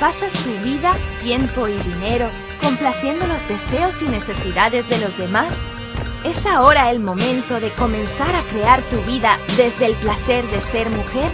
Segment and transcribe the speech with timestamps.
[0.00, 2.26] pasas tu vida, tiempo y dinero
[2.62, 5.52] complaciendo los deseos y necesidades de los demás,
[6.24, 10.88] ¿es ahora el momento de comenzar a crear tu vida desde el placer de ser
[10.90, 11.30] mujer?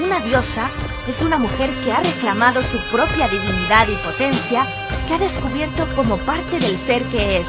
[0.00, 0.68] Una diosa
[1.08, 4.66] es una mujer que ha reclamado su propia divinidad y potencia,
[5.06, 7.48] que ha descubierto como parte del ser que es.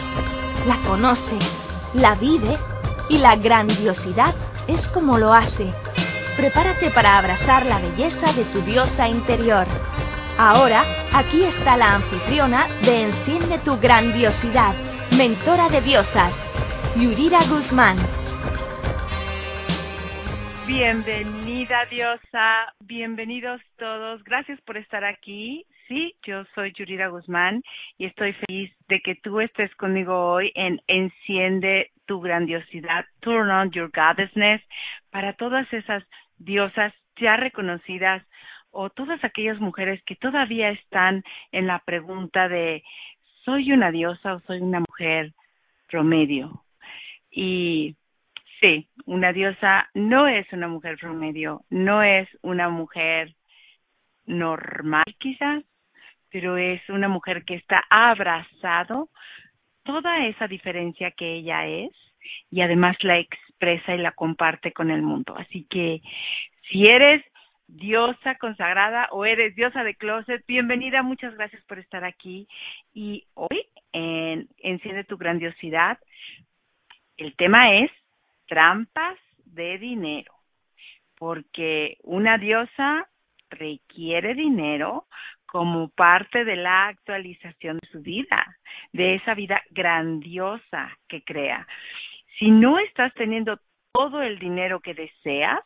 [0.68, 1.38] La conoce,
[1.94, 2.58] la vive
[3.08, 4.34] y la grandiosidad
[4.68, 5.72] es como lo hace.
[6.38, 9.68] Prepárate para abrazar la belleza de tu diosa interior.
[10.42, 14.72] Ahora, aquí está la anfitriona de Enciende tu grandiosidad,
[15.18, 16.32] mentora de diosas,
[16.96, 17.98] Yurira Guzmán.
[20.66, 25.66] Bienvenida diosa, bienvenidos todos, gracias por estar aquí.
[25.90, 27.62] Sí, yo soy Yurira Guzmán
[27.98, 33.72] y estoy feliz de que tú estés conmigo hoy en Enciende tu grandiosidad, Turn on
[33.72, 34.62] your goddessness,
[35.12, 36.02] para todas esas
[36.38, 38.24] diosas ya reconocidas
[38.72, 42.84] o todas aquellas mujeres que todavía están en la pregunta de
[43.44, 45.34] ¿soy una diosa o soy una mujer
[45.88, 46.64] promedio?
[47.32, 47.96] Y
[48.60, 53.36] sí, una diosa no es una mujer promedio, no es una mujer
[54.26, 55.64] normal quizás,
[56.30, 59.10] pero es una mujer que está abrazado
[59.84, 61.92] toda esa diferencia que ella es
[62.52, 65.36] y además la expresa y la comparte con el mundo.
[65.36, 66.02] Así que
[66.70, 67.24] si eres
[67.76, 72.48] diosa consagrada o eres diosa de closet, bienvenida, muchas gracias por estar aquí.
[72.94, 76.00] Y hoy en Enciende tu grandiosidad,
[77.18, 77.92] el tema es
[78.48, 80.34] trampas de dinero,
[81.18, 83.08] porque una diosa
[83.50, 85.06] requiere dinero
[85.46, 88.46] como parte de la actualización de su vida,
[88.94, 91.68] de esa vida grandiosa que crea.
[92.38, 93.60] Si no estás teniendo
[93.92, 95.60] todo el dinero que deseas,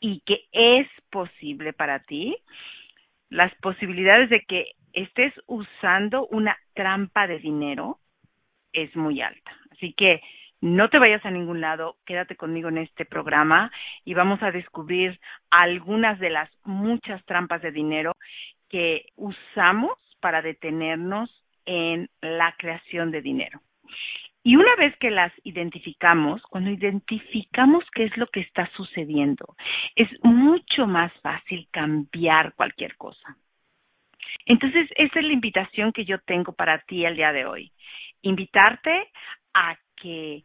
[0.00, 2.36] y que es posible para ti,
[3.28, 7.98] las posibilidades de que estés usando una trampa de dinero
[8.72, 9.56] es muy alta.
[9.72, 10.20] Así que
[10.60, 13.70] no te vayas a ningún lado, quédate conmigo en este programa
[14.04, 15.20] y vamos a descubrir
[15.50, 18.12] algunas de las muchas trampas de dinero
[18.68, 21.30] que usamos para detenernos
[21.66, 23.60] en la creación de dinero.
[24.46, 29.56] Y una vez que las identificamos, cuando identificamos qué es lo que está sucediendo,
[29.96, 33.36] es mucho más fácil cambiar cualquier cosa.
[34.44, 37.72] Entonces, esa es la invitación que yo tengo para ti el día de hoy.
[38.22, 39.08] Invitarte
[39.52, 40.44] a que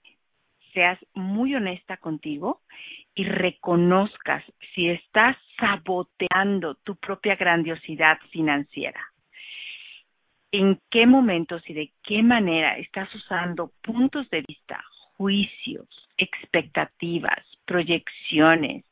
[0.73, 2.61] seas muy honesta contigo
[3.13, 9.10] y reconozcas si estás saboteando tu propia grandiosidad financiera
[10.51, 14.83] en qué momentos y de qué manera estás usando puntos de vista,
[15.17, 18.83] juicios, expectativas, proyecciones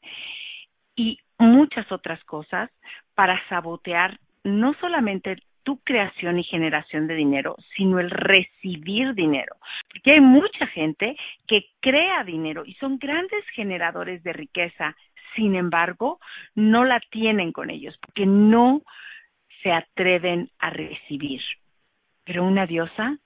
[0.96, 2.70] y muchas otras cosas
[3.14, 9.56] para sabotear no solamente tu creación y generación de dinero, sino el recibir dinero.
[9.92, 11.16] Porque hay mucha gente
[11.48, 14.96] que crea dinero y son grandes generadores de riqueza,
[15.36, 16.20] sin embargo,
[16.56, 18.82] no la tienen con ellos, porque no
[19.62, 21.42] se atreven a recibir.
[22.24, 23.18] Pero una diosa,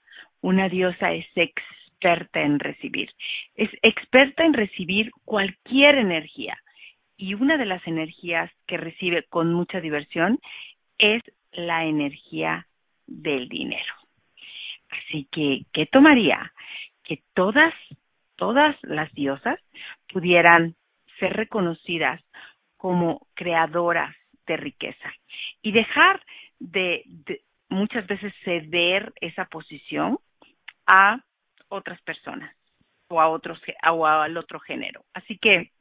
[0.41, 3.11] una diosa es experta en recibir.
[3.55, 6.57] Es experta en recibir cualquier energía.
[7.17, 10.39] Y una de las energías que recibe con mucha diversión
[10.97, 12.67] es la energía
[13.07, 13.93] del dinero.
[14.89, 16.51] Así que, ¿qué tomaría?
[17.03, 17.73] Que todas,
[18.35, 19.59] todas las diosas
[20.11, 20.75] pudieran
[21.19, 22.21] ser reconocidas
[22.77, 24.15] como creadoras
[24.47, 25.13] de riqueza
[25.61, 26.21] y dejar
[26.59, 27.03] de,
[27.69, 30.19] muchas veces ceder esa posición
[30.85, 31.19] a
[31.69, 32.55] otras personas
[33.07, 33.59] o a otros
[33.91, 35.03] o al otro género.
[35.13, 35.71] Así que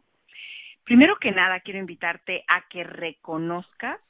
[0.85, 4.01] primero que nada quiero invitarte a que reconozcas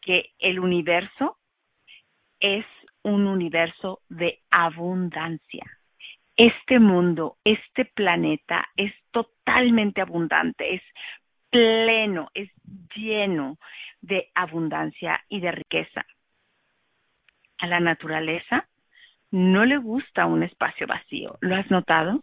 [0.00, 1.38] que el universo
[2.40, 2.64] es
[3.02, 5.64] un universo de abundancia.
[6.36, 10.82] Este mundo, este planeta es totalmente abundante, es
[11.50, 12.50] pleno, es
[12.94, 13.58] lleno
[14.00, 16.06] de abundancia y de riqueza.
[17.58, 18.68] A la naturaleza
[19.30, 21.36] no le gusta un espacio vacío.
[21.40, 22.22] ¿Lo has notado?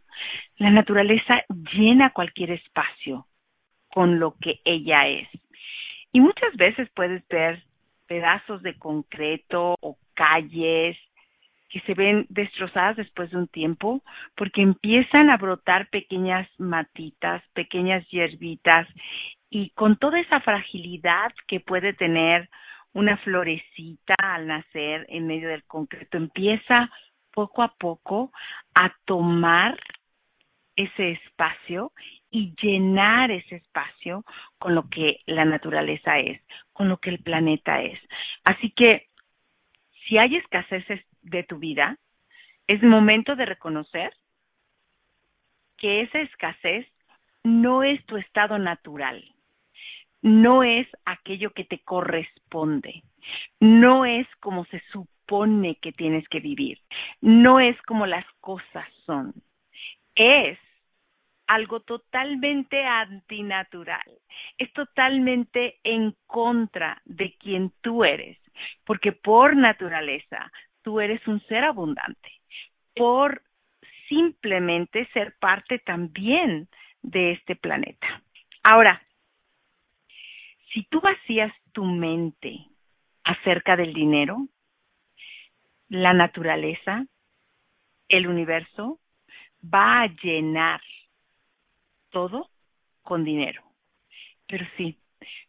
[0.58, 3.28] La naturaleza llena cualquier espacio
[3.90, 5.28] con lo que ella es.
[6.12, 7.64] Y muchas veces puedes ver
[8.08, 10.98] pedazos de concreto o calles
[11.76, 14.02] que se ven destrozadas después de un tiempo
[14.38, 18.88] porque empiezan a brotar pequeñas matitas, pequeñas hierbitas
[19.50, 22.50] y con toda esa fragilidad que puede tener
[22.94, 26.90] una florecita al nacer en medio del concreto, empieza
[27.34, 28.32] poco a poco
[28.74, 29.78] a tomar
[30.78, 31.92] ese espacio
[32.32, 34.24] y llenar ese espacio
[34.60, 36.42] con lo que la naturaleza es,
[36.72, 38.00] con lo que el planeta es,
[38.46, 39.08] Así que
[40.08, 41.98] si hay escaseces de tu vida,
[42.68, 44.14] es momento de reconocer
[45.78, 46.88] que esa escasez
[47.44, 49.24] no es tu estado natural,
[50.22, 53.04] no es aquello que te corresponde,
[53.60, 56.80] no es como se supone que tienes que vivir,
[57.22, 59.34] no es como las cosas son,
[60.16, 60.58] es
[61.48, 64.20] algo totalmente antinatural,
[64.58, 68.40] es totalmente en contra de quien tú eres,
[68.86, 70.52] porque por naturaleza
[70.86, 72.32] tú eres un ser abundante,
[72.96, 73.42] por
[74.08, 76.70] simplemente ser parte también
[77.02, 78.22] de este planeta.
[78.62, 79.02] Ahora,
[80.72, 82.68] si tú vacías tu mente
[83.24, 84.48] acerca del dinero,
[85.90, 87.04] la naturaleza,
[88.08, 89.00] el universo,
[89.64, 90.82] va a llenar
[92.12, 92.52] todo
[93.02, 93.64] con dinero.
[94.48, 95.00] Pero sí,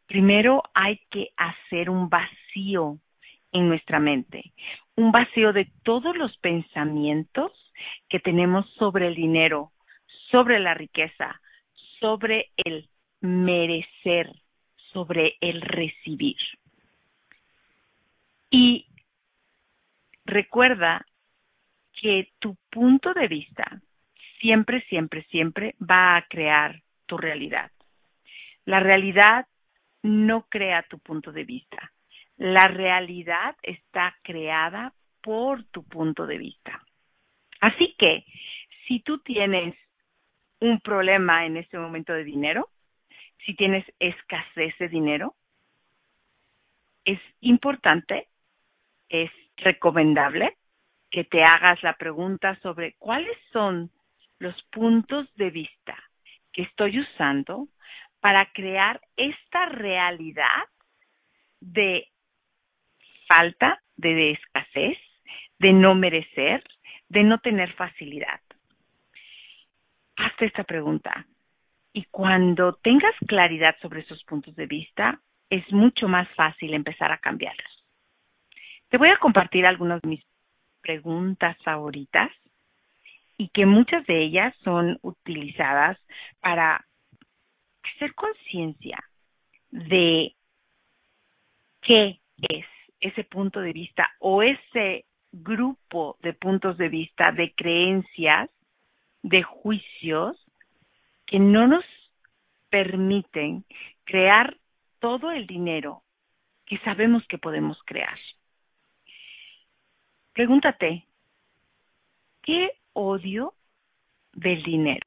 [0.06, 2.98] primero hay que hacer un vacío
[3.52, 4.54] en nuestra mente,
[4.96, 7.52] un vacío de todos los pensamientos
[8.08, 9.72] que tenemos sobre el dinero,
[10.30, 11.40] sobre la riqueza,
[12.00, 12.88] sobre el
[13.20, 14.32] merecer,
[14.92, 16.36] sobre el recibir.
[18.50, 18.86] Y
[20.24, 21.04] recuerda
[22.00, 23.80] que tu punto de vista
[24.40, 27.70] siempre, siempre, siempre va a crear tu realidad.
[28.64, 29.46] La realidad
[30.02, 31.92] no crea tu punto de vista.
[32.36, 34.92] La realidad está creada
[35.22, 36.82] por tu punto de vista.
[37.60, 38.24] Así que,
[38.86, 39.74] si tú tienes
[40.60, 42.68] un problema en este momento de dinero,
[43.44, 45.34] si tienes escasez de dinero,
[47.04, 48.28] es importante,
[49.08, 50.56] es recomendable
[51.10, 53.90] que te hagas la pregunta sobre cuáles son
[54.38, 55.96] los puntos de vista
[56.52, 57.68] que estoy usando
[58.20, 60.64] para crear esta realidad
[61.60, 62.08] de
[63.26, 64.98] falta, de escasez,
[65.58, 66.62] de no merecer,
[67.08, 68.40] de no tener facilidad.
[70.16, 71.26] Hazte esta pregunta.
[71.92, 77.18] Y cuando tengas claridad sobre esos puntos de vista, es mucho más fácil empezar a
[77.18, 77.84] cambiarlos.
[78.88, 80.24] Te voy a compartir algunas de mis
[80.80, 82.30] preguntas favoritas
[83.38, 85.98] y que muchas de ellas son utilizadas
[86.40, 86.84] para
[87.82, 88.98] hacer conciencia
[89.70, 90.34] de
[91.82, 92.66] qué es
[93.00, 98.50] ese punto de vista o ese grupo de puntos de vista, de creencias,
[99.22, 100.36] de juicios
[101.26, 101.84] que no nos
[102.70, 103.64] permiten
[104.04, 104.56] crear
[105.00, 106.02] todo el dinero
[106.64, 108.18] que sabemos que podemos crear.
[110.32, 111.06] Pregúntate,
[112.42, 113.54] ¿qué odio
[114.32, 115.06] del dinero?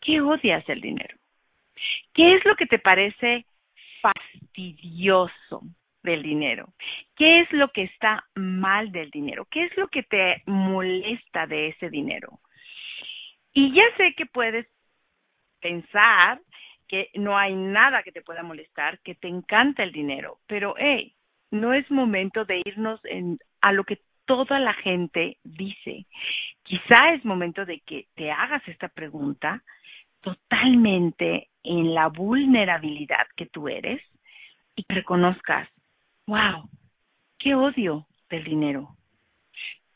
[0.00, 1.16] ¿Qué odias del dinero?
[2.14, 3.46] ¿Qué es lo que te parece
[4.00, 5.62] fastidioso
[6.02, 6.72] del dinero?
[7.16, 9.46] ¿Qué es lo que está mal del dinero?
[9.50, 12.40] ¿Qué es lo que te molesta de ese dinero?
[13.52, 14.66] Y ya sé que puedes
[15.60, 16.40] pensar
[16.88, 21.14] que no hay nada que te pueda molestar, que te encanta el dinero, pero hey,
[21.50, 26.06] no es momento de irnos en, a lo que toda la gente dice.
[26.62, 29.62] Quizá es momento de que te hagas esta pregunta
[30.20, 34.00] totalmente en la vulnerabilidad que tú eres
[34.76, 35.68] y reconozcas,
[36.30, 36.70] wow,
[37.40, 38.96] qué odio del dinero.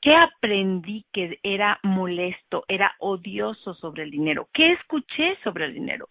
[0.00, 4.48] ¿Qué aprendí que era molesto, era odioso sobre el dinero?
[4.52, 6.08] ¿Qué escuché sobre el dinero?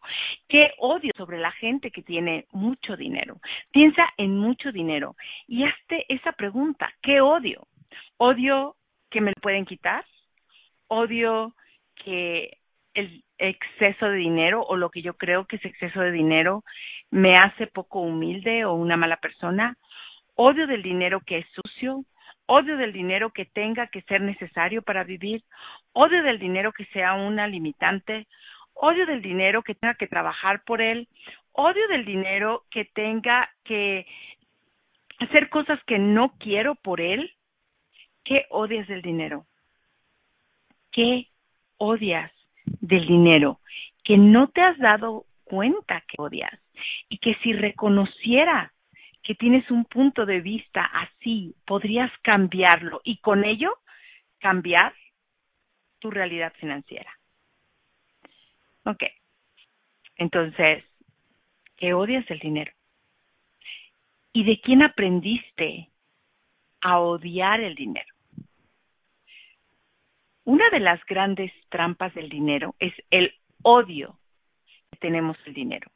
[0.48, 3.36] ¿Qué odio sobre la gente que tiene mucho dinero?
[3.72, 5.16] Piensa en mucho dinero
[5.46, 7.68] y hazte esa pregunta, ¿qué odio?
[8.18, 8.78] ¿Odio
[9.12, 10.06] que me lo pueden quitar?
[10.88, 11.54] ¿Odio
[12.04, 12.58] que
[12.94, 16.64] el exceso de dinero o lo que yo creo que es exceso de dinero
[17.12, 19.78] me hace poco humilde o una mala persona?
[20.36, 22.06] ¿Odio del dinero que es sucio?
[22.46, 25.44] odio del dinero que tenga que ser necesario para vivir,
[25.94, 28.28] odio del dinero que sea una limitante,
[28.74, 31.08] odio del dinero que tenga que trabajar por él,
[31.54, 34.06] odio del dinero que tenga que
[35.20, 37.32] hacer cosas que no quiero por él.
[38.26, 39.46] ¿Qué odias del dinero?
[40.92, 41.28] ¿Qué
[41.78, 42.32] odias
[42.66, 43.60] del dinero?
[44.04, 46.60] Que no te has dado cuenta que odias
[47.10, 48.73] y que si reconociera
[49.24, 53.80] que tienes un punto de vista así, podrías cambiarlo y con ello
[54.40, 54.94] cambiar
[56.00, 57.10] tu realidad financiera.
[58.86, 59.04] Ok.
[60.18, 60.84] Entonces,
[61.78, 62.74] ¿qué odias el dinero?
[64.34, 65.90] ¿Y de quién aprendiste
[66.82, 68.14] a odiar el dinero?
[70.44, 74.20] Una de las grandes trampas del dinero es el odio
[74.92, 75.90] que tenemos el dinero,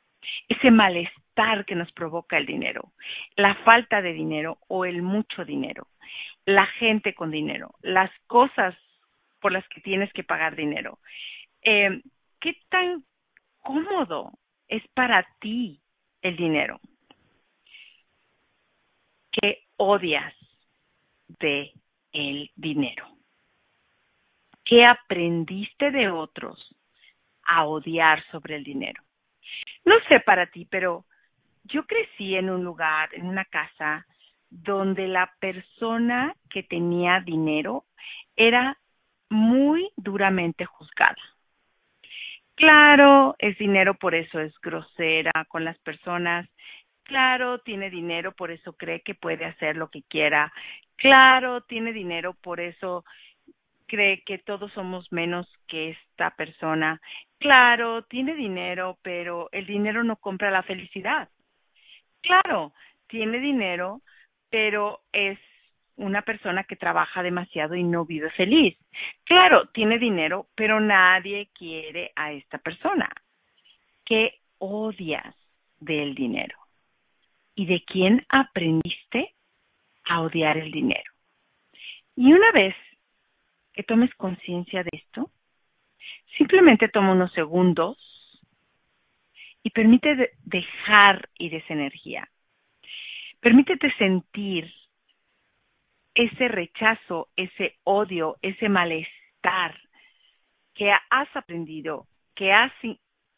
[0.48, 1.27] ese malestar
[1.66, 2.94] que nos provoca el dinero,
[3.36, 5.88] la falta de dinero o el mucho dinero,
[6.46, 8.76] la gente con dinero, las cosas
[9.40, 10.98] por las que tienes que pagar dinero.
[11.62, 12.02] Eh,
[12.40, 13.04] ¿Qué tan
[13.62, 14.34] cómodo
[14.68, 15.80] es para ti
[16.24, 16.80] el dinero?
[19.32, 20.34] ¿Qué odias
[21.40, 21.72] de
[22.14, 23.08] el dinero?
[24.66, 26.76] ¿Qué aprendiste de otros
[27.44, 29.04] a odiar sobre el dinero?
[29.86, 31.06] No sé para ti, pero
[31.68, 34.06] yo crecí en un lugar, en una casa,
[34.50, 37.86] donde la persona que tenía dinero
[38.36, 38.78] era
[39.30, 41.18] muy duramente juzgada.
[42.56, 46.50] Claro, es dinero, por eso es grosera con las personas.
[47.04, 50.52] Claro, tiene dinero, por eso cree que puede hacer lo que quiera.
[50.96, 53.06] Claro, tiene dinero, por eso
[53.86, 57.00] cree que todos somos menos que esta persona.
[57.40, 61.30] Claro, tiene dinero, pero el dinero no compra la felicidad.
[62.28, 62.74] Claro,
[63.08, 64.02] tiene dinero,
[64.50, 65.40] pero es
[65.96, 68.78] una persona que trabaja demasiado y no vive feliz.
[69.24, 73.10] Claro, tiene dinero, pero nadie quiere a esta persona.
[74.04, 75.36] ¿Qué odias
[75.80, 76.58] del dinero?
[77.56, 79.34] ¿Y de quién aprendiste
[80.04, 81.12] a odiar el dinero?
[82.18, 82.76] Y una vez
[83.72, 85.32] que tomes conciencia de esto,
[86.38, 87.98] simplemente toma unos segundos
[89.68, 92.30] y permite dejar ir esa energía.
[93.42, 94.74] Permítete sentir
[96.16, 99.78] ese rechazo, ese odio, ese malestar
[100.74, 102.72] que has aprendido, que has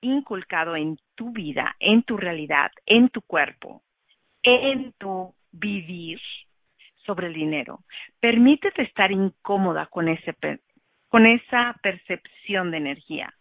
[0.02, 3.82] inculcado en tu vida, en tu realidad, en tu cuerpo,
[4.44, 6.22] en tu vivir
[7.08, 7.80] sobre el dinero.
[8.20, 10.36] Permítete estar incómoda con, ese,
[11.08, 13.34] con esa percepción de energía.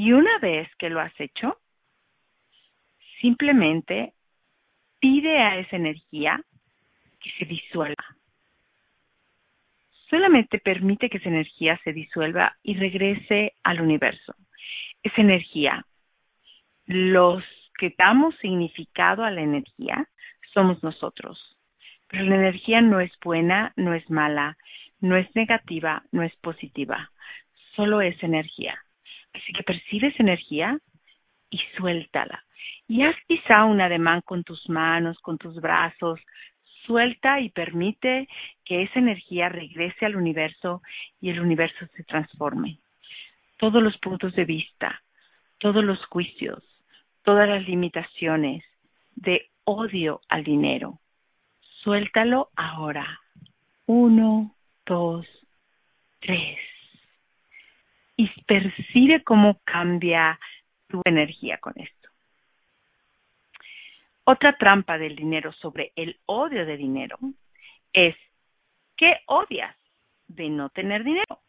[0.00, 1.58] Y una vez que lo has hecho,
[3.20, 4.12] simplemente
[5.00, 6.40] pide a esa energía
[7.20, 8.04] que se disuelva.
[10.08, 14.36] Solamente permite que esa energía se disuelva y regrese al universo.
[15.02, 15.84] Esa energía,
[16.86, 17.42] los
[17.76, 20.08] que damos significado a la energía,
[20.54, 21.58] somos nosotros.
[22.06, 24.58] Pero la energía no es buena, no es mala,
[25.00, 27.10] no es negativa, no es positiva.
[27.74, 28.80] Solo es energía.
[29.34, 30.78] Así que percibes energía
[31.50, 32.44] y suéltala.
[32.86, 36.20] Y haz quizá un ademán con tus manos, con tus brazos.
[36.86, 38.28] Suelta y permite
[38.64, 40.82] que esa energía regrese al universo
[41.20, 42.78] y el universo se transforme.
[43.58, 45.02] Todos los puntos de vista,
[45.58, 46.62] todos los juicios,
[47.24, 48.64] todas las limitaciones
[49.16, 51.00] de odio al dinero,
[51.82, 53.20] Suéltalo ahora.
[53.86, 54.54] Uno,
[54.84, 55.26] dos,
[56.20, 56.58] tres.
[58.18, 60.38] Y percibe cómo cambia
[60.88, 62.10] tu energía con esto.
[64.24, 67.16] Otra trampa del dinero sobre el odio de dinero
[67.94, 68.14] es
[68.96, 69.74] ¿qué odias
[70.26, 71.40] de no tener dinero?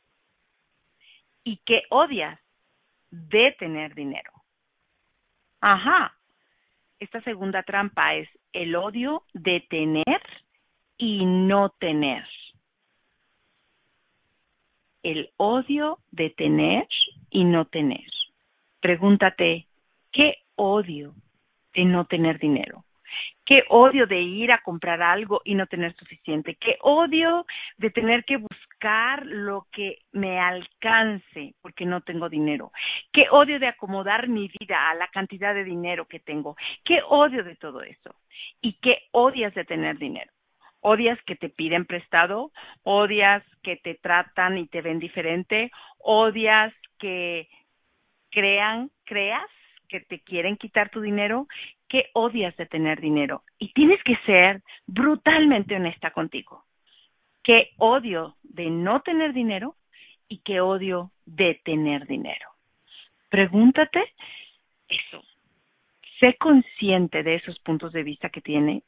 [1.43, 2.39] ¿Y qué odias
[3.09, 4.31] de tener dinero?
[5.59, 6.15] Ajá,
[6.99, 10.21] esta segunda trampa es el odio de tener
[10.97, 12.25] y no tener.
[15.03, 16.87] El odio de tener
[17.29, 18.05] y no tener.
[18.81, 19.67] Pregúntate,
[20.11, 21.13] ¿qué odio
[21.73, 22.83] de no tener dinero?
[23.45, 26.55] Qué odio de ir a comprar algo y no tener suficiente.
[26.55, 32.71] Qué odio de tener que buscar lo que me alcance porque no tengo dinero.
[33.11, 36.55] Qué odio de acomodar mi vida a la cantidad de dinero que tengo.
[36.83, 38.13] Qué odio de todo eso.
[38.61, 40.31] Y qué odias de tener dinero.
[40.81, 42.51] Odias que te piden prestado,
[42.83, 47.49] odias que te tratan y te ven diferente, odias que
[48.31, 49.49] crean, creas
[49.89, 51.47] que te quieren quitar tu dinero,
[51.87, 53.43] que odias de tener dinero.
[53.57, 56.63] Y tienes que ser brutalmente honesta contigo.
[57.43, 59.75] ¿Qué odio de no tener dinero
[60.27, 62.51] y qué odio de tener dinero?
[63.29, 64.13] Pregúntate
[64.87, 65.23] eso.
[66.19, 68.83] Sé consciente de esos puntos de vista que tiene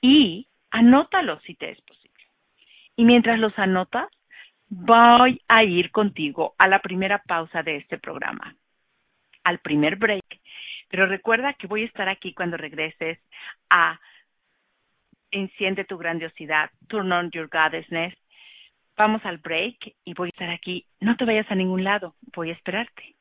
[0.00, 2.24] y anótalos si te es posible.
[2.96, 4.08] Y mientras los anotas,
[4.68, 8.56] voy a ir contigo a la primera pausa de este programa
[9.44, 10.40] al primer break.
[10.88, 13.18] Pero recuerda que voy a estar aquí cuando regreses
[13.70, 14.00] a
[15.30, 18.14] Enciende tu grandiosidad, Turn on your goddessness.
[18.98, 20.86] Vamos al break y voy a estar aquí.
[21.00, 23.16] No te vayas a ningún lado, voy a esperarte.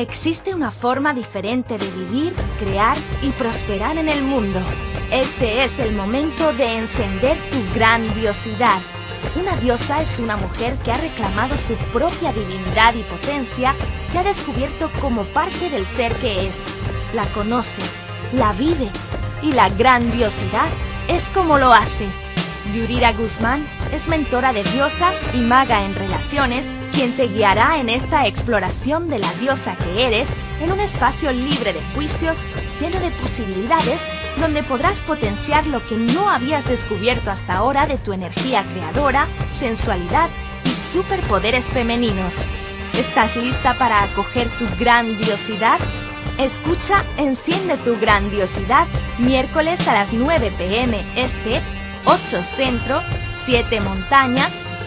[0.00, 4.58] Existe una forma diferente de vivir, crear y prosperar en el mundo.
[5.12, 8.80] Este es el momento de encender tu grandiosidad
[9.38, 13.74] Una diosa es una mujer que ha reclamado su propia divinidad y potencia,
[14.10, 16.62] que ha descubierto como parte del ser que es.
[17.12, 17.82] La conoce,
[18.32, 18.88] la vive
[19.42, 20.68] y la grandiosidad
[21.08, 22.06] es como lo hace.
[22.74, 28.26] Yurira Guzmán es mentora de diosa y maga en relaciones, quien te guiará en esta
[28.26, 30.28] exploración de la diosa que eres
[30.60, 32.42] en un espacio libre de juicios,
[32.80, 34.00] lleno de posibilidades
[34.38, 39.26] donde podrás potenciar lo que no habías descubierto hasta ahora de tu energía creadora,
[39.58, 40.28] sensualidad
[40.64, 42.36] y superpoderes femeninos.
[42.94, 45.78] ¿Estás lista para acoger tu grandiosidad?
[46.38, 48.86] Escucha Enciende tu grandiosidad
[49.18, 51.60] miércoles a las 9 pm este,
[52.04, 53.00] 8 centro,
[53.44, 54.48] 7 montaña,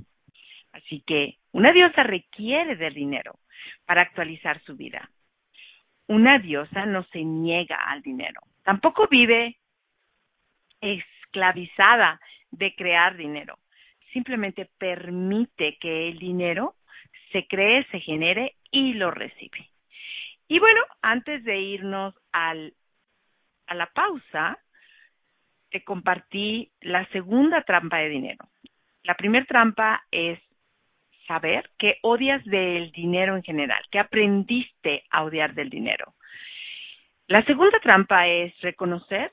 [0.73, 3.39] Así que una diosa requiere del dinero
[3.85, 5.11] para actualizar su vida.
[6.09, 8.41] Una diosa no se niega al dinero.
[8.63, 9.59] Tampoco vive
[10.81, 13.59] esclavizada de crear dinero.
[14.13, 16.77] Simplemente permite que el dinero
[17.33, 19.71] se cree, se genere y lo recibe.
[20.49, 22.75] Y bueno, antes de irnos al,
[23.67, 24.59] a la pausa,
[25.71, 28.49] te compartí la segunda trampa de dinero.
[29.03, 30.39] La primera trampa es
[31.27, 36.15] saber que odias del dinero en general, que aprendiste a odiar del dinero.
[37.29, 39.33] La segunda trampa es reconocer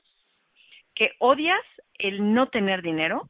[0.94, 1.62] que odias
[1.94, 3.28] el no tener dinero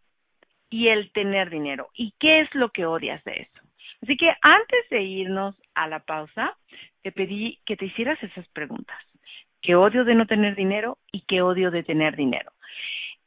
[0.70, 1.88] y el tener dinero.
[1.94, 3.61] ¿Y qué es lo que odias de eso?
[4.03, 6.57] Así que antes de irnos a la pausa,
[7.03, 8.98] te pedí que te hicieras esas preguntas.
[9.62, 12.53] ¿Qué odio de no tener dinero y qué odio de tener dinero?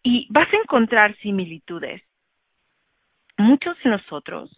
[0.03, 2.01] Y vas a encontrar similitudes.
[3.37, 4.51] Muchos de nosotros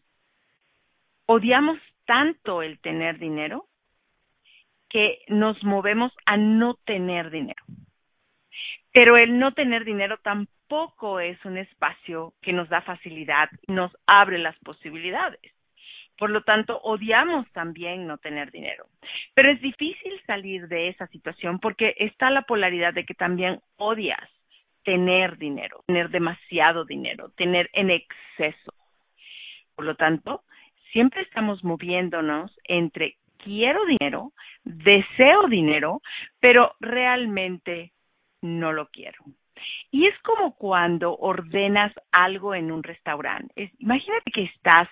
[1.32, 3.68] odiamos tanto el tener dinero
[4.89, 7.63] que nos movemos a no tener dinero.
[8.92, 14.39] Pero el no tener dinero tampoco es un espacio que nos da facilidad, nos abre
[14.39, 15.54] las posibilidades.
[16.18, 18.88] Por lo tanto, odiamos también no tener dinero.
[19.36, 24.28] Pero es difícil salir de esa situación porque está la polaridad de que también odias
[24.84, 28.74] tener dinero, tener demasiado dinero, tener en exceso.
[29.76, 30.44] Por lo tanto,
[30.91, 36.02] siempre estamos moviéndonos entre quiero dinero, deseo dinero,
[36.39, 37.91] pero realmente
[38.41, 39.23] no lo quiero.
[39.91, 43.71] Y es como cuando ordenas algo en un restaurante.
[43.80, 44.88] imagínate que estás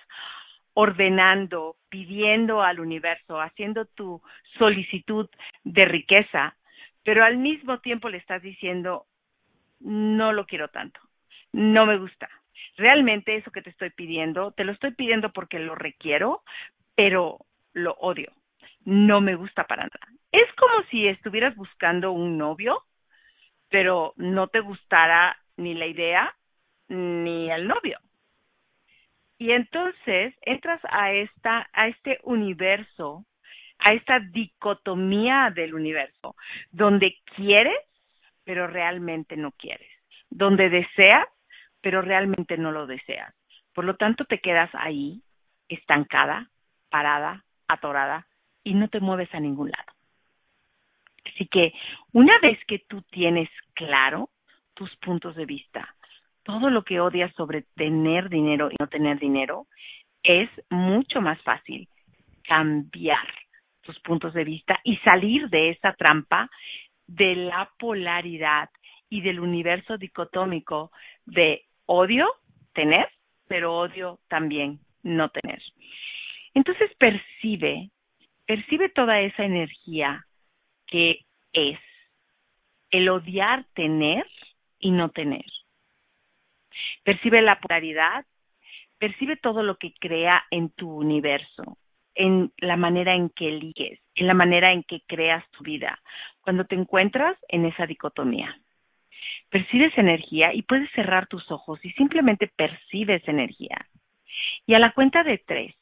[0.74, 4.22] ordenando, pidiendo al universo, haciendo tu
[4.58, 5.28] solicitud
[5.64, 6.54] de riqueza,
[7.02, 9.06] pero al mismo tiempo le estás diciendo,
[9.80, 11.00] no lo quiero tanto,
[11.52, 12.28] no me gusta,
[12.78, 16.42] Realmente eso que te estoy pidiendo, te lo estoy pidiendo porque lo requiero,
[16.94, 17.38] pero
[17.72, 18.32] lo odio.
[18.84, 20.06] No me gusta para nada.
[20.30, 22.84] Es como si estuvieras buscando un novio,
[23.68, 26.32] pero no te gustara ni la idea
[26.86, 27.98] ni el novio.
[29.38, 33.24] Y entonces entras a esta a este universo,
[33.78, 36.36] a esta dicotomía del universo,
[36.70, 37.78] donde quieres,
[38.44, 39.90] pero realmente no quieres,
[40.30, 41.26] donde deseas,
[41.88, 43.34] pero realmente no lo deseas.
[43.72, 45.22] Por lo tanto, te quedas ahí,
[45.70, 46.50] estancada,
[46.90, 48.26] parada, atorada,
[48.62, 49.90] y no te mueves a ningún lado.
[51.24, 51.72] Así que
[52.12, 54.28] una vez que tú tienes claro
[54.74, 55.94] tus puntos de vista,
[56.42, 59.66] todo lo que odias sobre tener dinero y no tener dinero,
[60.22, 61.88] es mucho más fácil
[62.44, 63.26] cambiar
[63.80, 66.50] tus puntos de vista y salir de esa trampa
[67.06, 68.68] de la polaridad
[69.08, 70.92] y del universo dicotómico
[71.24, 72.28] de odio
[72.74, 73.08] tener,
[73.48, 75.60] pero odio también no tener.
[76.54, 77.90] Entonces percibe,
[78.46, 80.24] percibe toda esa energía
[80.86, 81.78] que es
[82.90, 84.26] el odiar tener
[84.78, 85.44] y no tener.
[87.04, 88.24] Percibe la polaridad,
[88.98, 91.78] percibe todo lo que crea en tu universo,
[92.14, 95.98] en la manera en que eliges, en la manera en que creas tu vida,
[96.42, 98.58] cuando te encuentras en esa dicotomía.
[99.50, 103.86] Percibes energía y puedes cerrar tus ojos y simplemente percibes energía.
[104.66, 105.74] Y a la cuenta de tres,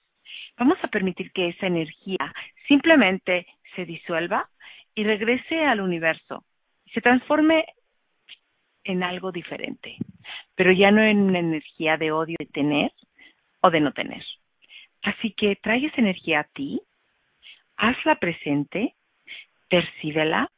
[0.57, 2.33] vamos a permitir que esa energía
[2.69, 4.49] simplemente se disuelva
[4.95, 6.45] y regrese al universo,
[6.95, 7.67] se transforme
[8.85, 9.97] en algo diferente,
[10.55, 12.93] pero ya no en una energía de odio de tener
[13.61, 14.25] o de no tener.
[15.03, 16.81] Así que trae esa energía a ti,
[17.77, 18.95] hazla presente,
[19.69, 20.51] percíbela,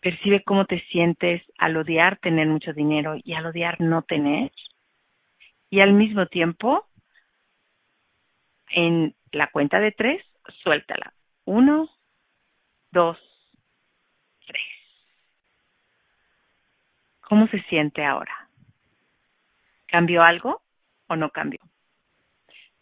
[0.00, 4.50] percibe cómo te sientes al odiar tener mucho dinero y al odiar no tener,
[5.68, 6.88] y al mismo tiempo,
[8.70, 10.24] en la cuenta de tres,
[10.62, 11.12] suéltala.
[11.44, 11.88] Uno,
[12.90, 13.18] dos,
[14.46, 14.62] tres.
[17.20, 18.48] ¿Cómo se siente ahora?
[19.86, 20.62] ¿Cambió algo
[21.06, 21.60] o no cambió?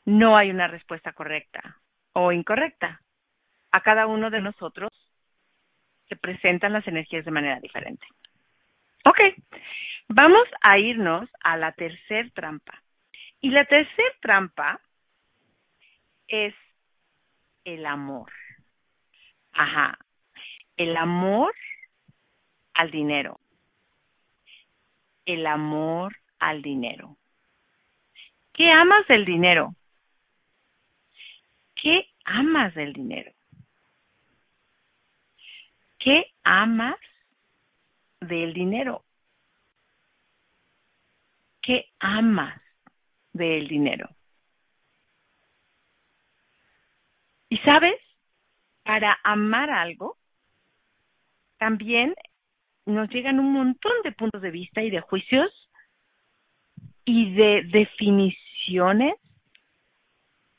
[0.04, 1.80] No hay una respuesta correcta
[2.12, 3.02] o incorrecta.
[3.70, 4.90] A cada uno de nosotros
[6.08, 8.06] se presentan las energías de manera diferente.
[9.04, 9.18] Ok,
[10.08, 12.82] vamos a irnos a la tercer trampa.
[13.40, 14.80] Y la tercer trampa
[16.26, 16.54] es
[17.64, 18.32] el amor.
[19.52, 19.98] Ajá,
[20.76, 21.54] el amor
[22.74, 23.40] al dinero.
[25.24, 27.16] El amor al dinero.
[28.54, 29.74] ¿Qué amas del dinero?
[31.74, 33.32] ¿Qué amas del dinero?
[35.98, 36.96] ¿Qué amas
[38.20, 39.04] del dinero?
[41.62, 42.60] ¿Qué amas
[43.32, 44.08] del dinero?
[47.50, 48.00] Y sabes,
[48.84, 50.16] para amar algo,
[51.58, 52.14] también
[52.86, 55.50] nos llegan un montón de puntos de vista y de juicios
[57.04, 59.14] y de definiciones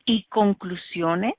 [0.05, 1.33] y conclusiones.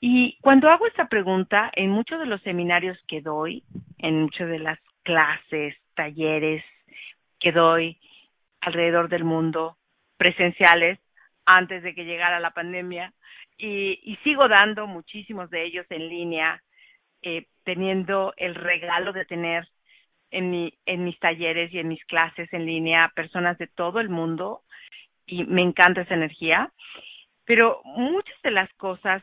[0.00, 3.64] Y cuando hago esta pregunta, en muchos de los seminarios que doy,
[3.98, 6.62] en muchas de las clases, talleres
[7.40, 7.98] que doy
[8.60, 9.76] alrededor del mundo,
[10.16, 10.98] presenciales,
[11.46, 13.12] antes de que llegara la pandemia,
[13.56, 16.62] y, y sigo dando muchísimos de ellos en línea,
[17.22, 19.66] eh, teniendo el regalo de tener
[20.30, 24.08] en, mi, en mis talleres y en mis clases en línea personas de todo el
[24.08, 24.62] mundo
[25.26, 26.72] y me encanta esa energía.
[27.44, 29.22] Pero muchas de las cosas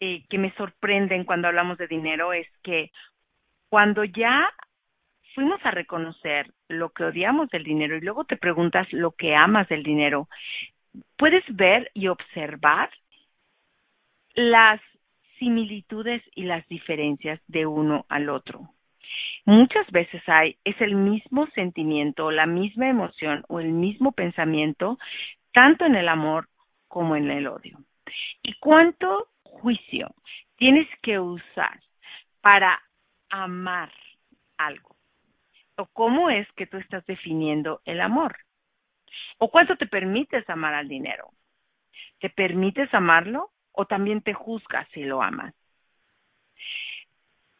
[0.00, 2.90] eh, que me sorprenden cuando hablamos de dinero es que
[3.68, 4.48] cuando ya
[5.34, 9.68] fuimos a reconocer lo que odiamos del dinero y luego te preguntas lo que amas
[9.68, 10.28] del dinero,
[11.16, 12.90] puedes ver y observar
[14.34, 14.80] las
[15.38, 18.70] similitudes y las diferencias de uno al otro.
[19.44, 24.98] Muchas veces hay, es el mismo sentimiento, la misma emoción o el mismo pensamiento,
[25.52, 26.48] tanto en el amor
[26.86, 27.78] como en el odio.
[28.42, 29.28] ¿Y cuánto
[29.60, 30.14] juicio
[30.56, 31.80] tienes que usar
[32.40, 32.80] para
[33.30, 33.92] amar
[34.56, 34.96] algo?
[35.76, 38.36] ¿O cómo es que tú estás definiendo el amor?
[39.38, 41.30] ¿O cuánto te permites amar al dinero?
[42.20, 45.54] ¿Te permites amarlo o también te juzgas si lo amas?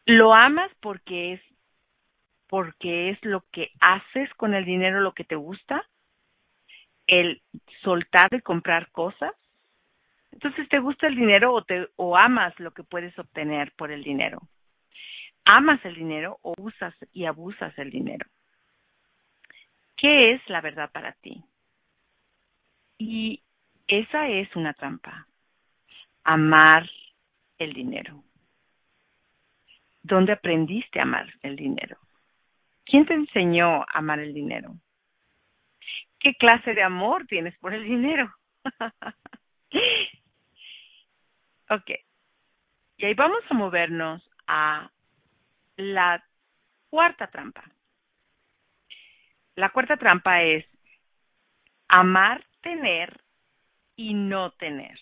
[0.05, 1.41] ¿Lo amas porque es
[2.49, 5.85] porque es lo que haces con el dinero lo que te gusta?
[7.07, 7.43] ¿El
[7.83, 9.33] soltar de comprar cosas?
[10.33, 14.03] Entonces, ¿te gusta el dinero o, te, o amas lo que puedes obtener por el
[14.03, 14.41] dinero?
[15.45, 18.27] ¿Amas el dinero o usas y abusas el dinero?
[19.97, 21.43] ¿Qué es la verdad para ti?
[22.99, 23.43] Y
[23.87, 25.27] esa es una trampa.
[26.25, 26.89] Amar
[27.59, 28.23] el dinero.
[30.03, 31.97] ¿Dónde aprendiste a amar el dinero?
[32.85, 34.75] ¿Quién te enseñó a amar el dinero?
[36.21, 38.33] ¿Qué clase de amor tienes por el dinero?
[41.71, 41.91] ok.
[42.99, 44.91] Y ahí vamos a movernos a
[45.77, 46.25] la
[46.91, 47.65] cuarta trampa.
[49.55, 50.65] La cuarta trampa es
[51.89, 53.21] amar tener
[53.97, 54.99] y no tener.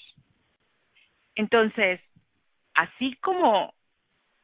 [1.35, 2.00] Entonces,
[2.74, 3.74] así como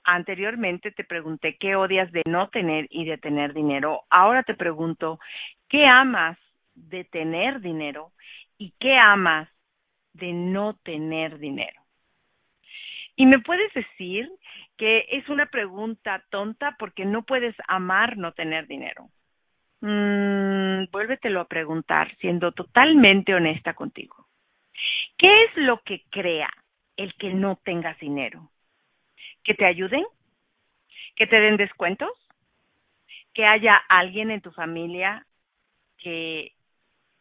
[0.04, 5.20] anteriormente te pregunté qué odias de no tener y de tener dinero, ahora te pregunto
[5.68, 6.38] qué amas
[6.74, 8.12] de tener dinero
[8.58, 9.48] y qué amas
[10.12, 11.81] de no tener dinero.
[13.16, 14.31] Y me puedes decir
[14.77, 19.11] que es una pregunta tonta porque no puedes amar no tener dinero.
[19.81, 24.29] Mm, vuélvetelo a preguntar siendo totalmente honesta contigo.
[25.18, 26.48] ¿Qué es lo que crea
[26.96, 28.51] el que no tengas dinero?
[29.44, 30.05] ¿Que te ayuden?
[31.16, 32.11] ¿Que te den descuentos?
[33.35, 35.27] ¿Que haya alguien en tu familia
[35.98, 36.53] que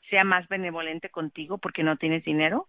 [0.09, 2.67] sea más benevolente contigo porque no tienes dinero?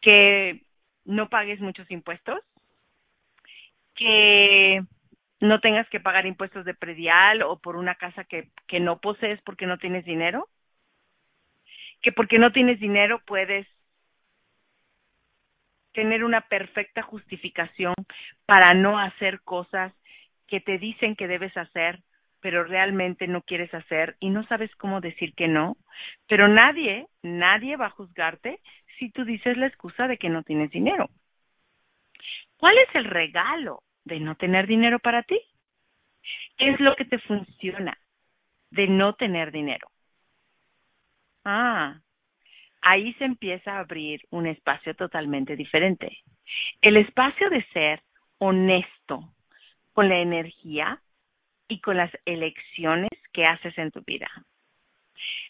[0.00, 0.62] ¿Que
[1.04, 2.40] no pagues muchos impuestos?
[3.94, 4.82] ¿Que
[5.40, 9.40] no tengas que pagar impuestos de predial o por una casa que, que no posees
[9.42, 10.48] porque no tienes dinero?
[12.02, 13.66] ¿Que porque no tienes dinero puedes
[15.94, 17.94] tener una perfecta justificación
[18.46, 19.92] para no hacer cosas
[20.46, 22.00] que te dicen que debes hacer,
[22.40, 25.76] pero realmente no quieres hacer y no sabes cómo decir que no.
[26.28, 28.60] Pero nadie, nadie va a juzgarte
[28.98, 31.10] si tú dices la excusa de que no tienes dinero.
[32.56, 35.40] ¿Cuál es el regalo de no tener dinero para ti?
[36.56, 37.98] ¿Qué es lo que te funciona
[38.70, 39.88] de no tener dinero?
[41.44, 42.00] Ah,
[42.80, 46.18] ahí se empieza a abrir un espacio totalmente diferente.
[46.80, 48.02] El espacio de ser
[48.38, 49.34] honesto
[49.92, 51.00] con la energía
[51.68, 54.28] y con las elecciones que haces en tu vida.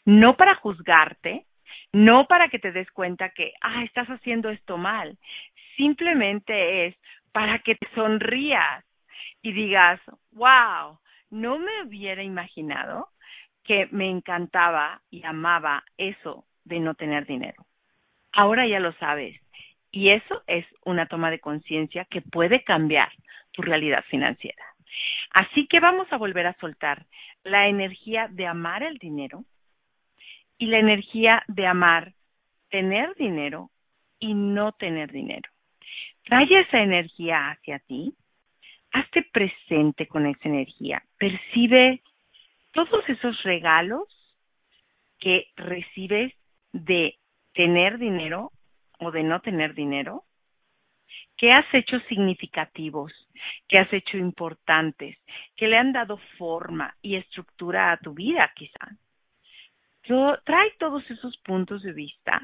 [0.04, 1.46] No para juzgarte,
[1.94, 5.16] no para que te des cuenta que, ah, estás haciendo esto mal.
[5.76, 6.96] Simplemente es
[7.32, 8.84] para que te sonrías
[9.42, 10.00] y digas,
[10.32, 10.98] wow,
[11.30, 13.08] no me hubiera imaginado
[13.62, 17.64] que me encantaba y amaba eso de no tener dinero.
[18.32, 19.40] Ahora ya lo sabes.
[19.92, 23.12] Y eso es una toma de conciencia que puede cambiar
[23.52, 24.64] tu realidad financiera.
[25.30, 27.06] Así que vamos a volver a soltar
[27.44, 29.44] la energía de amar el dinero
[30.58, 32.12] y la energía de amar
[32.70, 33.70] tener dinero
[34.18, 35.50] y no tener dinero.
[36.24, 38.14] Trae esa energía hacia ti,
[38.92, 42.02] hazte presente con esa energía, percibe
[42.72, 44.08] todos esos regalos
[45.18, 46.32] que recibes
[46.72, 47.16] de
[47.54, 48.50] tener dinero
[48.98, 50.24] o de no tener dinero?
[51.36, 53.12] ¿Qué has hecho significativos?
[53.68, 55.16] ¿Qué has hecho importantes?
[55.56, 58.96] ¿Que le han dado forma y estructura a tu vida quizá?
[60.06, 62.42] Trae todos esos puntos de vista.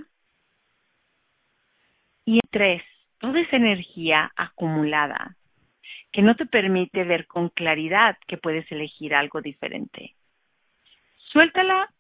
[2.25, 2.83] Y tres,
[3.18, 5.37] toda esa energía acumulada
[6.12, 10.16] que no te permite ver con claridad que puedes elegir algo diferente.
[11.33, 11.92] Suéltala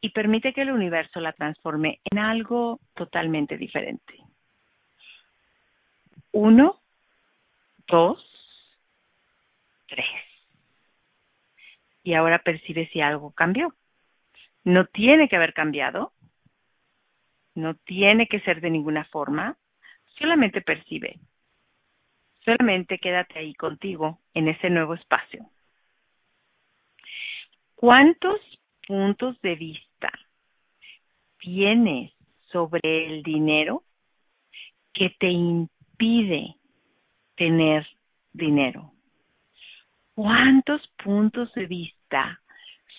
[0.00, 4.14] y permite que el universo la transforme en algo totalmente diferente.
[6.32, 6.80] Uno,
[7.86, 8.24] dos,
[9.88, 10.06] tres.
[12.02, 13.74] Y ahora percibe si algo cambió.
[14.64, 16.12] No tiene que haber cambiado.
[17.54, 19.56] No tiene que ser de ninguna forma.
[20.18, 21.18] Solamente percibe.
[22.44, 25.46] Solamente quédate ahí contigo en ese nuevo espacio.
[27.76, 28.40] ¿Cuántos
[28.86, 30.10] puntos de vista
[31.38, 32.12] tienes
[32.50, 33.84] sobre el dinero
[34.92, 36.56] que te impide
[37.36, 37.86] tener
[38.32, 38.92] dinero?
[40.14, 42.41] ¿Cuántos puntos de vista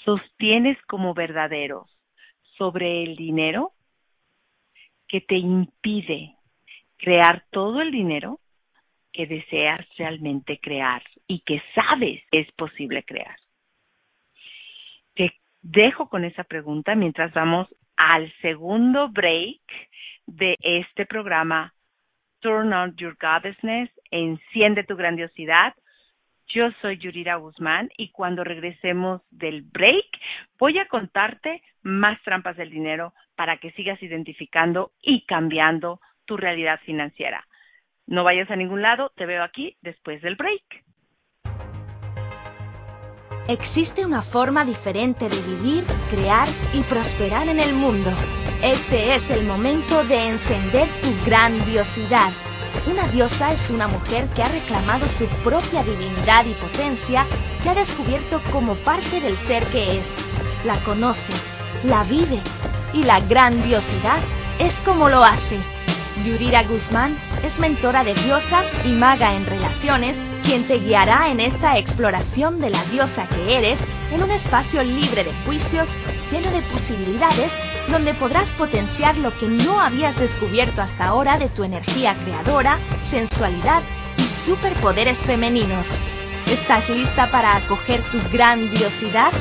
[0.06, 1.90] sostienes como verdaderos
[2.58, 3.72] sobre el dinero
[5.08, 6.36] que te impide
[6.98, 8.40] crear todo el dinero
[9.12, 13.38] que deseas realmente crear y que sabes es posible crear?
[15.14, 19.62] Te dejo con esa pregunta mientras vamos al segundo break
[20.26, 21.74] de este programa
[22.40, 25.74] Turn on Your Goddessness, enciende tu grandiosidad.
[26.54, 30.06] Yo soy Yurira Guzmán y cuando regresemos del break
[30.60, 36.80] voy a contarte más trampas del dinero para que sigas identificando y cambiando tu realidad
[36.86, 37.48] financiera.
[38.06, 40.84] No vayas a ningún lado, te veo aquí después del break.
[43.50, 48.12] Existe una forma diferente de vivir, crear y prosperar en el mundo.
[48.64, 52.53] Este es el momento de encender tu grandiosidad.
[52.86, 57.26] Una diosa es una mujer que ha reclamado su propia divinidad y potencia,
[57.62, 60.14] que ha descubierto como parte del ser que es.
[60.66, 61.32] La conoce,
[61.86, 62.42] la vive
[62.94, 64.20] y la grandiosidad
[64.60, 65.58] es como lo hace.
[66.26, 71.78] Yurira Guzmán es mentora de diosa y maga en relaciones quien te guiará en esta
[71.78, 73.80] exploración de la diosa que eres
[74.12, 75.96] en un espacio libre de juicios,
[76.32, 77.52] lleno de posibilidades,
[77.90, 82.78] donde podrás potenciar lo que no habías descubierto hasta ahora de tu energía creadora,
[83.10, 83.82] sensualidad
[84.18, 85.90] y superpoderes femeninos.
[86.48, 89.32] ¿Estás lista para acoger tu grandiosidad?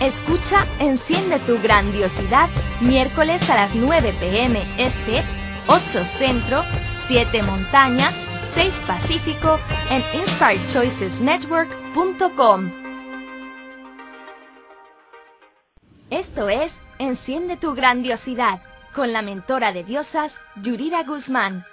[0.00, 2.48] Escucha Enciende tu grandiosidad
[2.80, 5.22] miércoles a las 9 pm este,
[5.68, 6.64] 8 centro,
[7.06, 8.10] 7 montaña
[8.54, 9.58] 6 Pacífico
[9.90, 12.70] en InspiredChoicesNetwork.com.
[16.10, 18.60] Esto es Enciende tu grandiosidad
[18.94, 21.66] con la mentora de diosas Yurira Guzmán.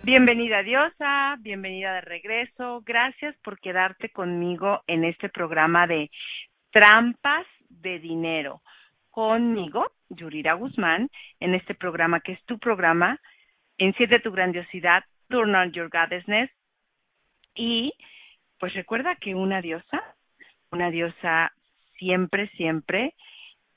[0.04, 2.82] Bienvenida Diosa, bienvenida de regreso.
[2.84, 6.10] Gracias por quedarte conmigo en este programa de
[6.72, 8.64] trampas de dinero.
[9.12, 13.20] Conmigo, Yurira Guzmán, en este programa que es tu programa
[13.78, 16.50] enciende tu grandiosidad, turn on your goddessness.
[17.56, 17.94] Y
[18.60, 20.02] pues recuerda que una diosa,
[20.72, 21.54] una diosa
[22.02, 23.14] siempre, siempre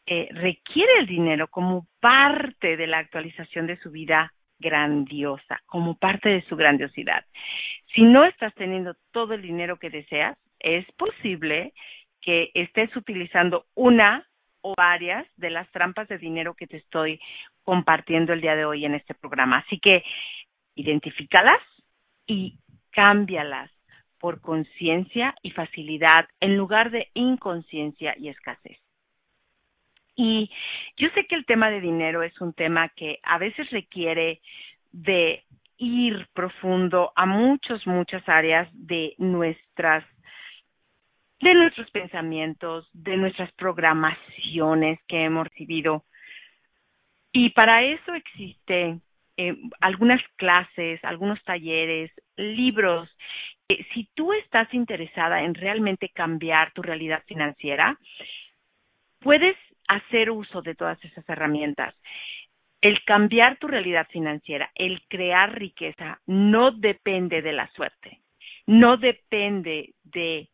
[0.06, 6.30] eh, requiere el dinero como parte de la actualización de su vida grandiosa, como parte
[6.30, 7.24] de su grandiosidad.
[7.94, 11.74] Si no estás teniendo todo el dinero que deseas, es posible
[12.22, 14.26] que estés utilizando una
[14.62, 17.20] o varias de las trampas de dinero que te estoy
[17.62, 19.58] compartiendo el día de hoy en este programa.
[19.58, 20.02] Así que
[20.74, 21.60] identifícalas
[22.26, 22.58] y
[22.90, 23.70] cámbialas
[24.24, 28.78] por conciencia y facilidad en lugar de inconsciencia y escasez.
[30.16, 30.50] Y
[30.96, 34.40] yo sé que el tema de dinero es un tema que a veces requiere
[34.92, 35.44] de
[35.76, 40.02] ir profundo a muchas, muchas áreas de nuestras
[41.40, 46.02] de nuestros pensamientos, de nuestras programaciones que hemos recibido
[47.30, 49.00] y para eso existe
[49.36, 53.08] eh, algunas clases, algunos talleres, libros.
[53.68, 57.98] Eh, si tú estás interesada en realmente cambiar tu realidad financiera,
[59.20, 59.56] puedes
[59.88, 61.94] hacer uso de todas esas herramientas.
[62.80, 68.20] El cambiar tu realidad financiera, el crear riqueza, no depende de la suerte,
[68.66, 70.50] no depende de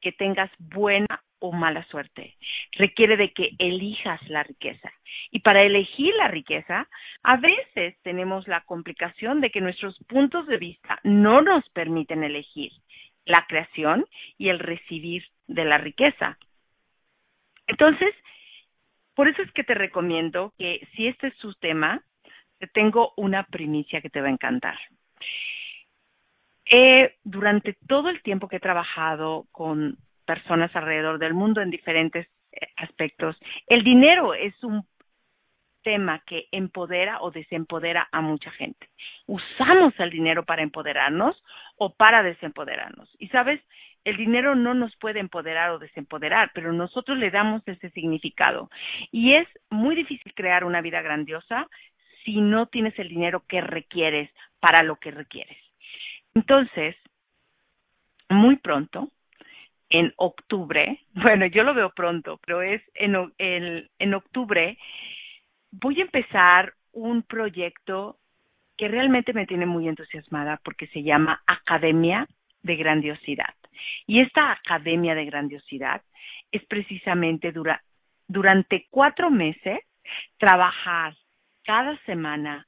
[0.00, 2.36] que tengas buena o mala suerte.
[2.72, 4.92] Requiere de que elijas la riqueza.
[5.30, 6.88] Y para elegir la riqueza,
[7.22, 12.72] a veces tenemos la complicación de que nuestros puntos de vista no nos permiten elegir
[13.24, 14.06] la creación
[14.38, 16.38] y el recibir de la riqueza.
[17.66, 18.14] Entonces,
[19.14, 22.02] por eso es que te recomiendo que si este es su tema,
[22.58, 24.78] te tengo una primicia que te va a encantar.
[27.24, 29.96] durante todo el tiempo que he trabajado con
[30.28, 33.34] personas alrededor del mundo en diferentes eh, aspectos.
[33.66, 34.86] El dinero es un
[35.82, 38.90] tema que empodera o desempodera a mucha gente.
[39.26, 41.42] Usamos el dinero para empoderarnos
[41.78, 43.08] o para desempoderarnos.
[43.18, 43.62] Y sabes,
[44.04, 48.68] el dinero no nos puede empoderar o desempoderar, pero nosotros le damos ese significado.
[49.10, 51.66] Y es muy difícil crear una vida grandiosa
[52.26, 55.56] si no tienes el dinero que requieres para lo que requieres.
[56.34, 56.96] Entonces,
[58.28, 59.08] muy pronto
[59.90, 63.32] en octubre, bueno, yo lo veo pronto, pero es en,
[63.98, 64.78] en, octubre,
[65.70, 68.18] voy a empezar un proyecto
[68.76, 72.26] que realmente me tiene muy entusiasmada porque se llama Academia
[72.62, 73.54] de Grandiosidad.
[74.06, 76.02] Y esta Academia de Grandiosidad
[76.50, 77.82] es precisamente dura,
[78.26, 79.80] durante cuatro meses
[80.38, 81.14] trabajar
[81.64, 82.66] cada semana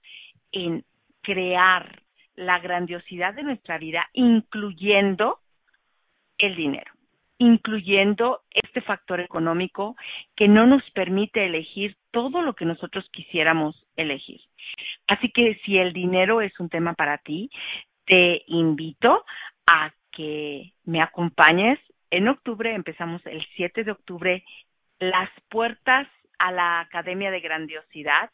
[0.53, 0.85] en
[1.23, 2.03] crear
[2.35, 5.39] la grandiosidad de nuestra vida, incluyendo
[6.39, 6.93] el dinero
[7.41, 9.97] incluyendo este factor económico
[10.36, 14.43] que no nos permite elegir todo lo que nosotros quisiéramos elegir.
[15.09, 17.51] Así que si el dinero es un tema para ti,
[18.05, 19.24] te invito
[19.66, 21.78] a que me acompañes
[22.11, 24.45] en octubre, empezamos el 7 de octubre,
[24.99, 28.30] las puertas a la Academia de Grandiosidad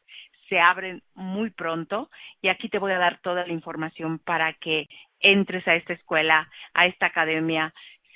[0.49, 2.11] se abren muy pronto
[2.43, 4.89] y aquí te voy a dar toda la información para que
[5.21, 7.73] entres a esta escuela, a esta academia,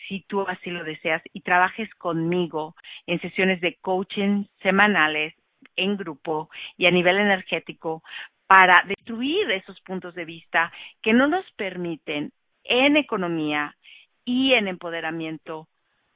[0.08, 2.74] si tú así lo deseas y trabajes conmigo
[3.06, 5.34] en sesiones de coaching semanales
[5.76, 8.02] en grupo y a nivel energético
[8.46, 10.72] para destruir esos puntos de vista
[11.02, 12.32] que no nos permiten
[12.64, 13.76] en economía
[14.24, 15.68] y en empoderamiento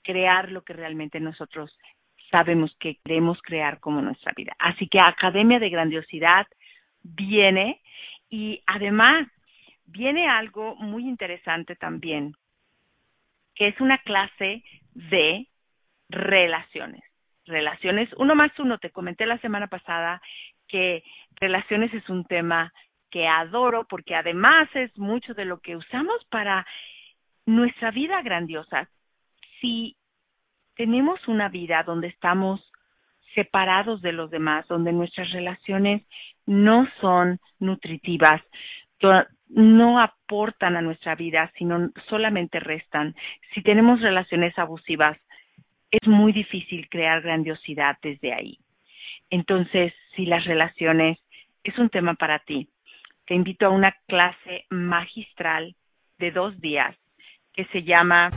[0.02, 1.76] crear lo que realmente nosotros
[2.30, 4.54] sabemos que queremos crear como nuestra vida.
[4.58, 6.46] Así que Academia de Grandiosidad
[7.02, 7.80] viene
[8.28, 9.28] y además
[9.86, 12.34] viene algo muy interesante también,
[13.54, 14.62] que es una clase
[14.94, 15.46] de
[16.08, 17.02] relaciones.
[17.46, 20.20] Relaciones, uno más uno, te comenté la semana pasada
[20.68, 21.02] que
[21.36, 22.72] relaciones es un tema
[23.10, 26.66] que adoro porque además es mucho de lo que usamos para
[27.46, 28.88] nuestra vida grandiosa.
[29.60, 29.96] Si
[30.74, 32.60] tenemos una vida donde estamos
[33.34, 36.02] separados de los demás, donde nuestras relaciones
[36.46, 38.42] no son nutritivas,
[39.48, 43.14] no aportan a nuestra vida, sino solamente restan.
[43.54, 45.18] Si tenemos relaciones abusivas,
[45.90, 48.58] es muy difícil crear grandiosidad desde ahí.
[49.30, 51.18] Entonces, si las relaciones
[51.62, 52.68] es un tema para ti,
[53.26, 55.74] te invito a una clase magistral
[56.18, 56.96] de dos días
[57.52, 58.30] que se llama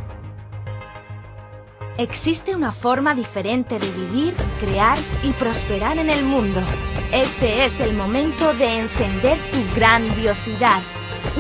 [1.97, 6.61] Existe una forma diferente de vivir, crear y prosperar en el mundo.
[7.11, 10.81] Este es el momento de encender tu grandiosidad.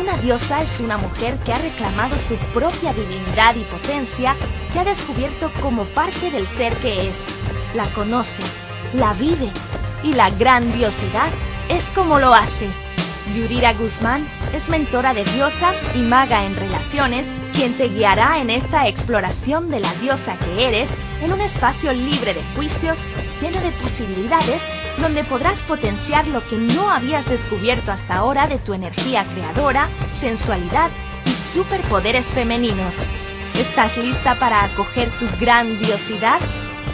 [0.01, 4.35] Una diosa es una mujer que ha reclamado su propia divinidad y potencia,
[4.71, 7.17] que ha descubierto como parte del ser que es.
[7.75, 8.43] La conoce,
[8.93, 9.51] la vive
[10.03, 11.27] y la grandiosidad
[11.69, 12.67] es como lo hace.
[13.35, 18.87] Yurira Guzmán es mentora de diosa y maga en relaciones quien te guiará en esta
[18.87, 20.89] exploración de la diosa que eres
[21.21, 22.99] en un espacio libre de juicios,
[23.41, 24.61] lleno de posibilidades,
[24.99, 29.87] donde podrás potenciar lo que no habías descubierto hasta ahora de tu energía creadora,
[30.19, 30.89] sensualidad
[31.25, 32.97] y superpoderes femeninos.
[33.55, 36.39] ¿Estás lista para acoger tu grandiosidad?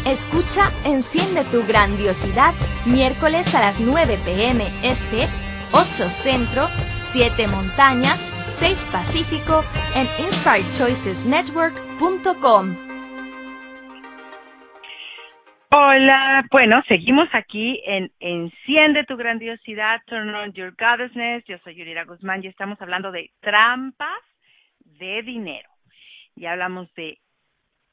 [0.06, 2.54] Escucha Enciende tu grandiosidad
[2.86, 5.30] miércoles a las 9 pm este,
[5.72, 6.68] 8 centro,
[7.12, 8.18] 7 montaña,
[8.60, 9.64] 6 Pacífico
[9.96, 12.93] en InspiredChoicesNetwork.com.
[15.76, 21.44] Hola, bueno, seguimos aquí en Enciende tu grandiosidad, Turn on your goddessness.
[21.46, 24.22] Yo soy Yurira Guzmán y estamos hablando de trampas
[25.00, 25.68] de dinero.
[26.36, 27.18] Y hablamos de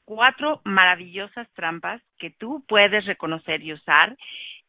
[0.05, 4.15] cuatro maravillosas trampas que tú puedes reconocer y usar.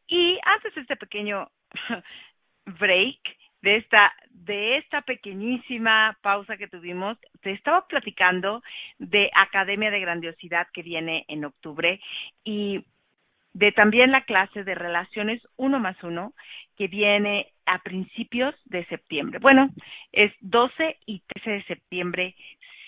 [0.07, 1.51] Y antes de este pequeño
[2.65, 3.21] break,
[3.61, 8.63] de esta, de esta pequeñísima pausa que tuvimos, te estaba platicando
[8.99, 12.01] de Academia de Grandiosidad que viene en octubre
[12.43, 12.83] y
[13.55, 16.33] de también la clase de relaciones uno más uno
[16.77, 19.39] que viene a principios de septiembre.
[19.41, 19.71] Bueno,
[20.13, 22.35] es 12 y 13 de septiembre,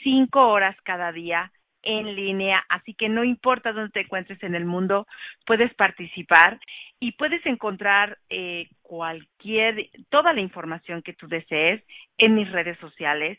[0.02, 1.50] cinco horas cada día
[1.84, 5.06] en línea, así que no importa dónde te encuentres en el mundo,
[5.46, 6.58] puedes participar
[6.98, 11.82] y puedes encontrar eh, cualquier, toda la información que tú desees
[12.16, 13.38] en mis redes sociales.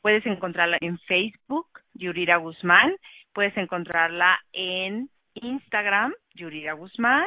[0.00, 2.94] Puedes encontrarla en Facebook, Yurira Guzmán,
[3.32, 7.26] puedes encontrarla en Instagram, Yurira Guzmán,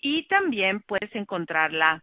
[0.00, 2.02] y también puedes encontrarla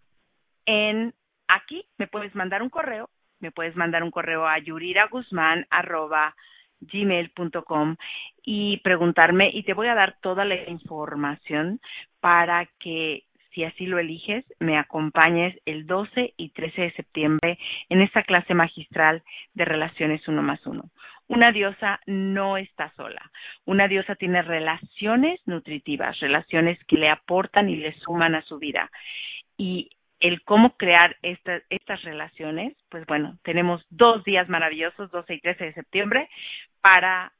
[0.66, 1.14] en
[1.48, 3.10] aquí, me puedes mandar un correo,
[3.40, 6.36] me puedes mandar un correo a yuriraguzmán arroba
[6.80, 7.96] gmail.com
[8.44, 11.80] y preguntarme y te voy a dar toda la información
[12.20, 17.58] para que si así lo eliges, me acompañes el 12 y 13 de septiembre
[17.90, 19.24] en esta clase magistral
[19.56, 20.92] de relaciones uno más uno.
[21.28, 23.22] Una diosa no está sola.
[23.66, 28.90] Una diosa tiene relaciones nutritivas, relaciones que le aportan y le suman a su vida.
[29.58, 35.66] Y el cómo crear estas relaciones, pues bueno, tenemos dos días maravillosos, 12 y 13
[35.66, 36.30] de septiembre,
[36.82, 37.32] para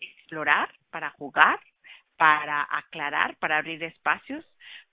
[0.00, 1.60] explorar, para jugar,
[2.16, 4.44] para aclarar, para abrir espacios,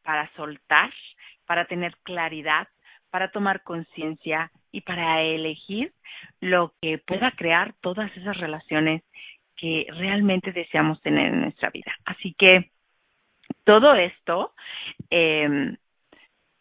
[0.03, 0.91] para soltar,
[1.45, 2.67] para tener claridad,
[3.09, 5.93] para tomar conciencia y para elegir
[6.39, 9.03] lo que pueda crear todas esas relaciones
[9.55, 11.93] que realmente deseamos tener en nuestra vida.
[12.05, 12.71] Así que
[13.63, 14.53] todo esto
[15.09, 15.75] eh,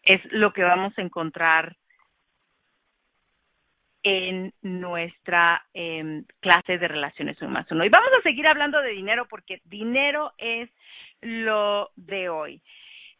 [0.03, 1.75] es lo que vamos a encontrar
[4.03, 7.85] en nuestra eh, clase de relaciones uno.
[7.85, 10.69] Y vamos a seguir hablando de dinero porque dinero es
[11.21, 12.61] lo de hoy.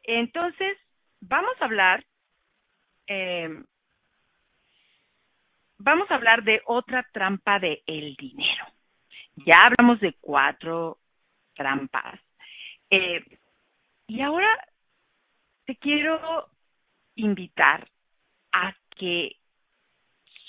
[0.04, 0.78] Entonces,
[1.22, 2.04] vamos a hablar,
[3.10, 3.50] eh,
[5.80, 8.66] vamos a hablar de otra trampa de el dinero.
[9.46, 11.00] Ya hablamos de cuatro
[11.56, 12.20] trampas.
[12.90, 13.24] Eh,
[14.08, 14.48] y ahora
[15.66, 16.50] te quiero
[17.16, 17.90] invitar
[18.52, 19.38] a que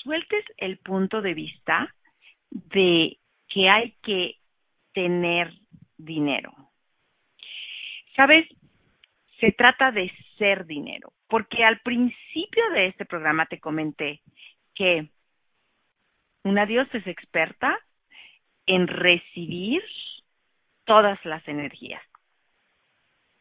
[0.02, 1.94] sueltes el punto de vista
[2.50, 4.36] de que hay que
[4.92, 5.52] tener
[5.96, 6.52] dinero.
[8.16, 8.46] ¿Sabes?
[9.38, 14.20] Se trata de ser dinero, porque al principio de este programa te comenté
[14.74, 15.08] que
[16.42, 17.78] una diosa es experta
[18.66, 19.82] en recibir
[20.84, 22.02] todas las energías,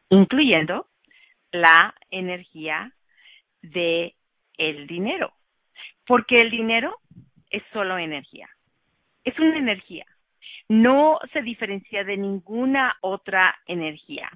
[0.09, 0.87] incluyendo
[1.51, 2.93] la energía
[3.61, 4.15] de
[4.57, 5.33] el dinero,
[6.05, 6.99] porque el dinero
[7.49, 8.49] es solo energía.
[9.23, 10.05] Es una energía.
[10.67, 14.29] No se diferencia de ninguna otra energía.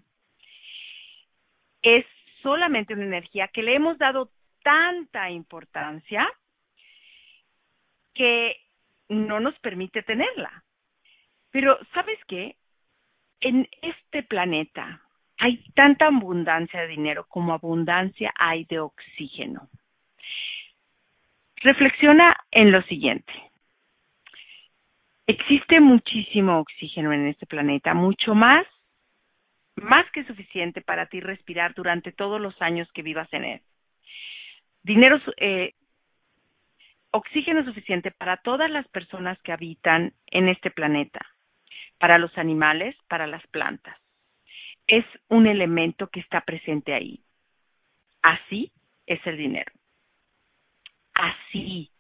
[1.84, 2.06] Es
[2.44, 4.30] solamente una energía que le hemos dado
[4.62, 6.30] tanta importancia
[8.14, 8.58] que
[9.10, 10.64] no nos permite tenerla.
[11.52, 12.56] Pero, ¿sabes qué?
[13.39, 15.02] En este planeta
[15.38, 19.68] hay tanta abundancia de dinero como abundancia hay de oxígeno.
[21.58, 23.34] Reflexiona en lo siguiente.
[25.28, 28.66] Existe muchísimo oxígeno en este planeta, mucho más,
[29.76, 33.62] más que suficiente para ti respirar durante todos los años que vivas en él.
[34.84, 35.74] Dinero, eh,
[37.12, 41.26] oxígeno suficiente para todas las personas que habitan en este planeta,
[41.98, 43.98] para los animales, para las plantas.
[44.88, 47.24] Es un elemento que está presente ahí.
[48.22, 48.72] Así
[49.06, 49.72] es el dinero.
[51.14, 51.92] Así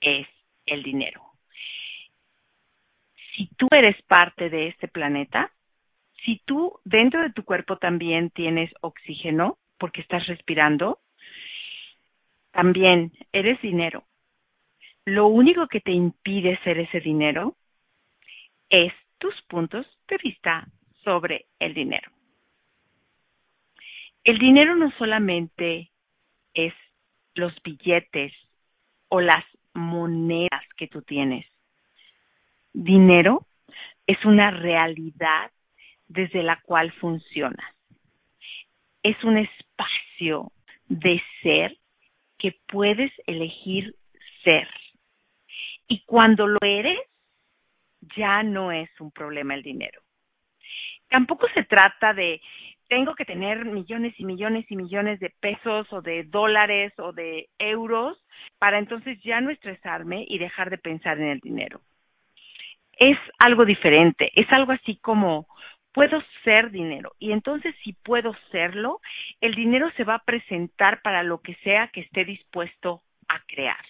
[0.00, 0.26] es
[0.66, 1.22] el dinero.
[3.34, 5.50] Si tú eres parte de este planeta,
[6.24, 11.00] si tú dentro de tu cuerpo también tienes oxígeno porque estás respirando,
[12.50, 14.04] también eres dinero.
[15.04, 17.56] Lo único que te impide ser ese dinero
[18.70, 20.66] es tus puntos de vista
[21.02, 22.10] sobre el dinero.
[24.22, 25.90] El dinero no solamente
[26.54, 26.72] es
[27.34, 28.32] los billetes
[29.08, 29.44] o las
[29.74, 31.44] monedas que tú tienes.
[32.72, 33.46] Dinero
[34.06, 35.50] es una realidad
[36.08, 37.74] desde la cual funcionas.
[39.02, 40.52] Es un espacio
[40.88, 41.76] de ser
[42.38, 43.94] que puedes elegir
[44.42, 44.68] ser.
[45.88, 46.98] Y cuando lo eres,
[48.16, 50.00] ya no es un problema el dinero.
[51.08, 52.40] Tampoco se trata de
[52.88, 57.48] tengo que tener millones y millones y millones de pesos o de dólares o de
[57.58, 58.18] euros
[58.58, 61.80] para entonces ya no estresarme y dejar de pensar en el dinero.
[62.96, 65.46] Es algo diferente, es algo así como
[65.94, 69.00] puedo ser dinero y entonces si puedo serlo,
[69.40, 73.82] el dinero se va a presentar para lo que sea que esté dispuesto a crear.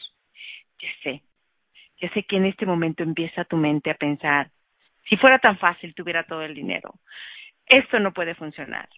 [0.79, 1.23] Ya sé,
[2.01, 4.51] ya sé que en este momento empieza tu mente a pensar,
[5.09, 6.95] si fuera tan fácil tuviera todo el dinero,
[7.67, 8.89] esto no puede funcionar.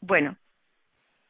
[0.00, 0.36] Bueno,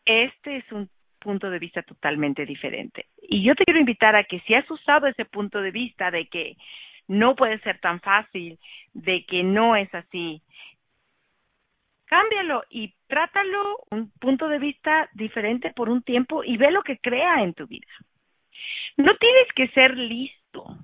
[0.05, 0.90] este es un
[1.20, 3.07] punto de vista totalmente diferente.
[3.22, 6.26] Y yo te quiero invitar a que si has usado ese punto de vista de
[6.26, 6.57] que
[7.09, 8.59] no puede ser tan fácil,
[8.92, 10.42] de que no es así,
[12.07, 16.98] cámbialo y trátalo un punto de vista diferente por un tiempo y ve lo que
[16.98, 17.88] crea en tu vida.
[18.98, 20.76] No tienes que ser listo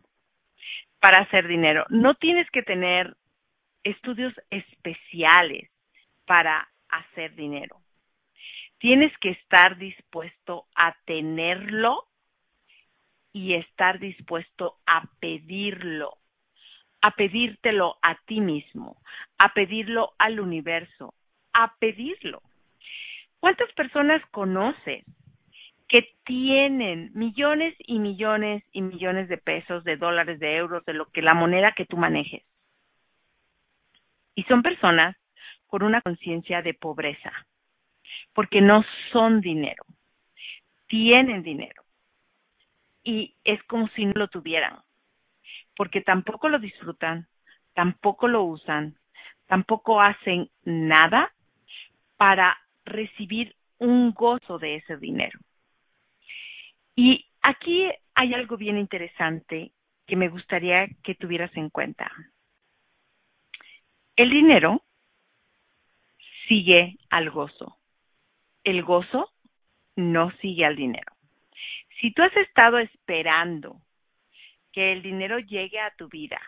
[1.01, 3.15] para hacer dinero, no tienes que tener
[3.85, 5.71] estudios especiales
[6.27, 7.77] para hacer dinero.
[8.79, 12.08] Tienes que estar dispuesto a tenerlo
[13.33, 16.17] y estar dispuesto a pedirlo,
[17.03, 18.97] a pedírtelo a ti mismo,
[19.39, 21.15] a pedirlo al universo,
[21.53, 22.43] a pedirlo.
[23.41, 25.05] ¿Cuántas personas conoces
[25.89, 31.07] que tienen millones y millones y millones de pesos, de dólares, de euros, de lo
[31.07, 32.43] que la moneda que tú manejes?
[34.35, 35.17] Y son personas
[35.67, 37.33] con una conciencia de pobreza,
[38.33, 39.85] porque no son dinero,
[40.89, 41.83] tienen dinero.
[43.09, 44.81] Y es como si no lo tuvieran,
[45.75, 47.27] porque tampoco lo disfrutan,
[47.73, 48.99] tampoco lo usan,
[49.47, 51.33] tampoco hacen nada
[52.19, 55.41] para recibir un gozo de ese dinero.
[56.97, 59.73] Y aquí hay algo bien interesante
[60.07, 62.13] que me gustaría que tuvieras en cuenta.
[64.17, 64.83] El dinero
[66.47, 67.79] sigue al gozo.
[68.65, 69.33] El gozo
[69.97, 71.18] no sigue al dinero.
[72.01, 73.81] Si tú has estado esperando
[74.73, 76.41] que el dinero llegue a tu vida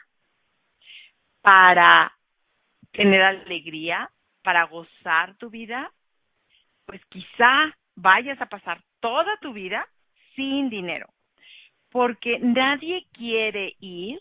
[1.42, 2.12] para
[2.92, 4.10] tener alegría,
[4.42, 5.90] para gozar tu vida,
[6.86, 9.86] pues quizá vayas a pasar toda tu vida
[10.34, 11.08] sin dinero,
[11.90, 14.20] porque nadie quiere ir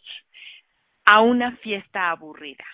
[1.06, 2.66] a una fiesta aburrida.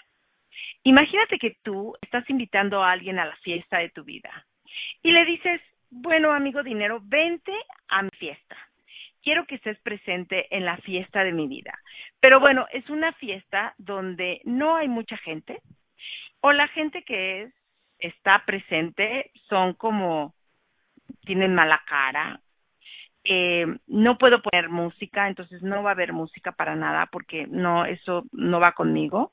[0.83, 4.45] Imagínate que tú estás invitando a alguien a la fiesta de tu vida
[5.01, 5.61] y le dices,
[5.95, 7.53] bueno, amigo dinero, vente
[7.87, 8.57] a mi fiesta.
[9.23, 11.73] Quiero que estés presente en la fiesta de mi vida.
[12.19, 15.61] Pero bueno, es una fiesta donde no hay mucha gente
[16.41, 17.53] o la gente que es,
[17.97, 20.35] está presente son como,
[21.25, 22.41] tienen mala cara.
[23.23, 27.85] Eh, no puedo poner música, entonces no va a haber música para nada porque no,
[27.85, 29.31] eso no va conmigo.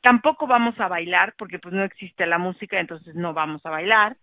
[0.00, 4.16] Tampoco vamos a bailar porque pues no existe la música, entonces no vamos a bailar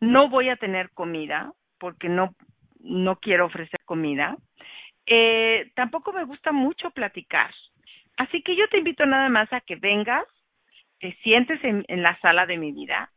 [0.00, 2.34] no voy a tener comida porque no,
[2.80, 4.36] no quiero ofrecer comida.
[5.06, 7.52] Eh, tampoco me gusta mucho platicar.
[8.16, 10.24] Así que yo te invito nada más a que vengas,
[11.00, 13.10] te sientes en, en la sala de mi vida,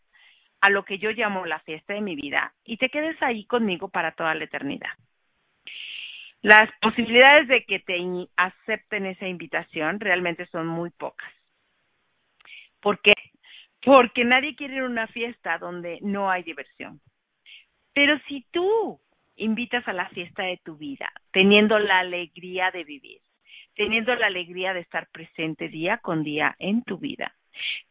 [0.61, 3.89] a lo que yo llamo la fiesta de mi vida, y te quedes ahí conmigo
[3.89, 4.89] para toda la eternidad.
[6.41, 7.99] Las posibilidades de que te
[8.36, 11.32] acepten esa invitación realmente son muy pocas.
[12.80, 13.13] ¿Por qué?
[13.88, 17.00] Porque nadie quiere ir a una fiesta donde no hay diversión.
[17.94, 19.00] Pero si tú
[19.38, 23.22] invitas a la fiesta de tu vida, teniendo la alegría de vivir,
[23.76, 27.34] teniendo la alegría de estar presente día con día en tu vida,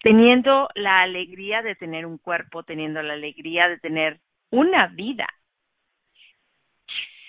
[0.02, 4.20] teniendo la alegría de tener un cuerpo, teniendo la alegría de tener
[4.50, 5.26] una vida,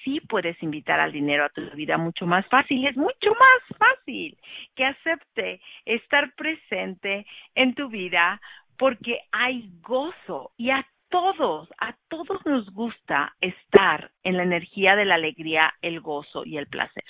[0.08, 2.88] sí puedes invitar al dinero a tu vida mucho más fácil.
[2.88, 4.38] Es mucho más fácil
[4.74, 8.40] que acepte estar presente en tu vida
[8.78, 15.06] porque hay gozo y a todos, a todos nos gusta estar en la energía de
[15.06, 17.04] la alegría, el gozo y el placer.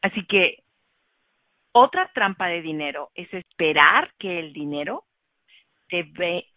[0.00, 0.62] Así que
[1.72, 5.04] otra trampa de dinero es esperar que el dinero
[5.88, 6.10] te,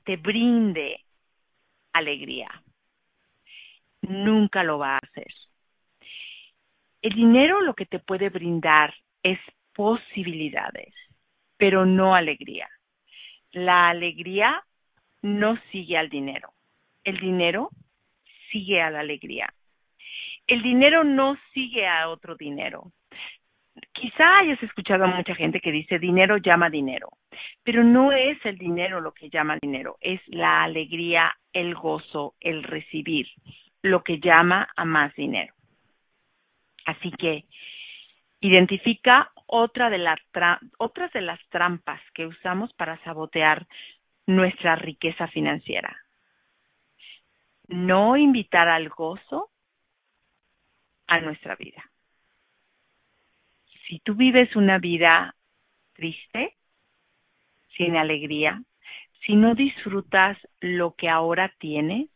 [0.05, 1.01] te brinde
[1.91, 2.49] alegría
[4.10, 5.34] nunca lo va a hacer.
[7.01, 9.39] El dinero lo que te puede brindar es
[9.74, 10.93] posibilidades,
[11.58, 12.68] pero no alegría.
[13.51, 14.64] La alegría
[15.22, 16.49] no sigue al dinero.
[17.03, 17.70] El dinero
[18.51, 19.53] sigue a la alegría.
[20.47, 22.91] El dinero no sigue a otro dinero.
[23.91, 27.10] Quizá hayas escuchado a mucha gente que dice dinero llama dinero,
[27.64, 32.64] pero no es el dinero lo que llama dinero, es la alegría, el gozo, el
[32.64, 33.28] recibir
[33.86, 35.53] lo que llama a más dinero.
[36.86, 37.45] Así que
[38.41, 40.19] identifica otra de las
[40.77, 43.67] otras de las trampas que usamos para sabotear
[44.25, 45.97] nuestra riqueza financiera.
[47.67, 49.49] No invitar al gozo
[51.07, 51.83] a nuestra vida.
[53.88, 55.36] Si tú vives una vida
[55.93, 56.55] triste,
[57.77, 58.63] sin alegría,
[59.25, 62.09] si no disfrutas lo que ahora tienes,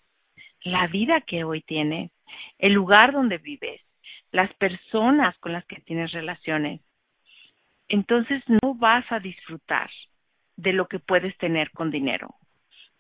[0.63, 2.11] la vida que hoy tienes,
[2.57, 3.81] el lugar donde vives,
[4.31, 6.81] las personas con las que tienes relaciones,
[7.87, 9.89] entonces no vas a disfrutar
[10.55, 12.35] de lo que puedes tener con dinero,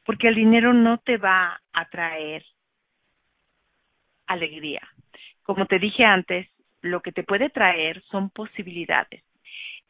[0.05, 2.43] porque el dinero no te va a traer
[4.27, 4.81] alegría.
[5.43, 6.47] Como te dije antes,
[6.81, 9.23] lo que te puede traer son posibilidades.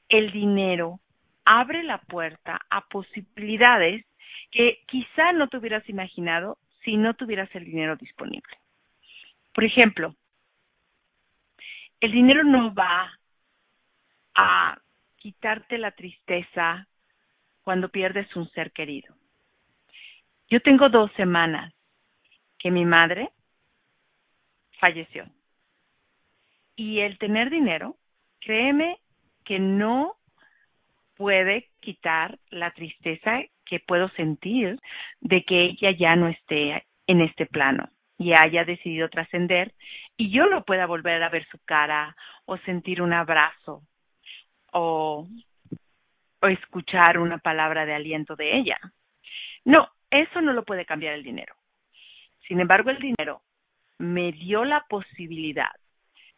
[0.08, 1.00] El dinero
[1.46, 4.06] abre la puerta a posibilidades
[4.52, 8.58] que quizá no te hubieras imaginado si no tuvieras el dinero disponible.
[9.54, 10.16] Por ejemplo,
[12.00, 13.12] el dinero no va
[14.36, 14.80] a
[15.18, 16.88] quitarte la tristeza
[17.62, 19.16] cuando pierdes un ser querido.
[20.50, 21.74] Yo tengo dos semanas
[22.58, 23.30] que mi madre
[24.80, 25.26] falleció.
[26.76, 27.98] Y el tener dinero,
[28.40, 29.00] créeme
[29.44, 30.19] que no
[31.20, 34.80] puede quitar la tristeza que puedo sentir
[35.20, 39.74] de que ella ya no esté en este plano y haya decidido trascender
[40.16, 42.16] y yo no pueda volver a ver su cara
[42.46, 43.84] o sentir un abrazo
[44.72, 45.28] o,
[46.42, 48.80] o escuchar una palabra de aliento de ella.
[49.66, 51.54] No, eso no lo puede cambiar el dinero.
[52.48, 53.42] Sin embargo, el dinero
[53.98, 55.76] me dio la posibilidad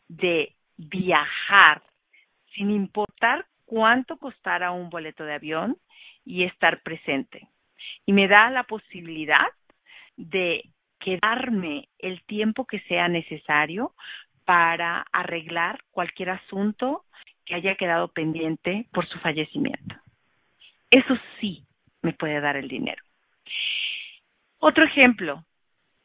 [0.08, 1.84] de viajar
[2.56, 5.78] sin importar cuánto costara un boleto de avión
[6.26, 7.48] y estar presente.
[8.06, 9.48] Y me da la posibilidad
[10.18, 10.66] de
[11.00, 13.94] quedarme el tiempo que sea necesario
[14.44, 17.06] para arreglar cualquier asunto
[17.46, 19.96] que haya quedado pendiente por su fallecimiento.
[20.90, 21.64] Eso sí
[22.02, 23.02] me puede dar el dinero.
[24.60, 25.46] Otro ejemplo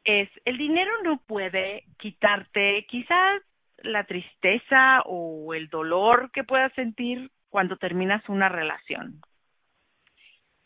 [0.04, 3.42] es, el dinero no puede quitarte quizás
[3.78, 9.20] la tristeza o el dolor que puedas sentir cuando terminas una relación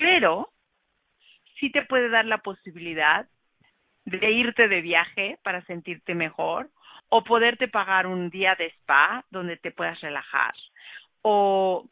[0.00, 0.50] pero
[1.60, 3.28] sí te puede dar la posibilidad
[4.06, 6.70] de irte de viaje para sentirte mejor
[7.10, 10.54] o poderte pagar un día de spa donde te puedas relajar
[11.20, 11.86] o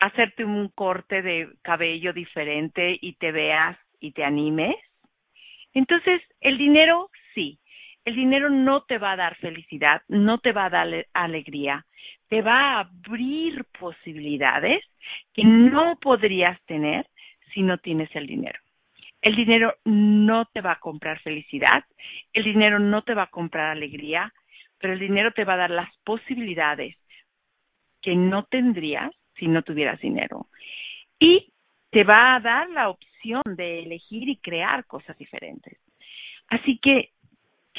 [0.00, 4.76] hacerte un corte de cabello diferente y te veas y te animes.
[5.74, 7.59] Entonces, el dinero, sí,
[8.04, 11.84] el dinero no te va a dar felicidad, no te va a dar alegría,
[12.28, 14.82] te va a abrir posibilidades
[15.34, 17.06] que no podrías tener
[17.52, 18.58] si no tienes el dinero.
[19.20, 21.84] El dinero no te va a comprar felicidad,
[22.32, 24.32] el dinero no te va a comprar alegría,
[24.78, 26.96] pero el dinero te va a dar las posibilidades
[28.00, 30.46] que no tendrías si no tuvieras dinero.
[31.18, 31.52] Y
[31.90, 35.78] te va a dar la opción de elegir y crear cosas diferentes.
[36.48, 37.10] Así que,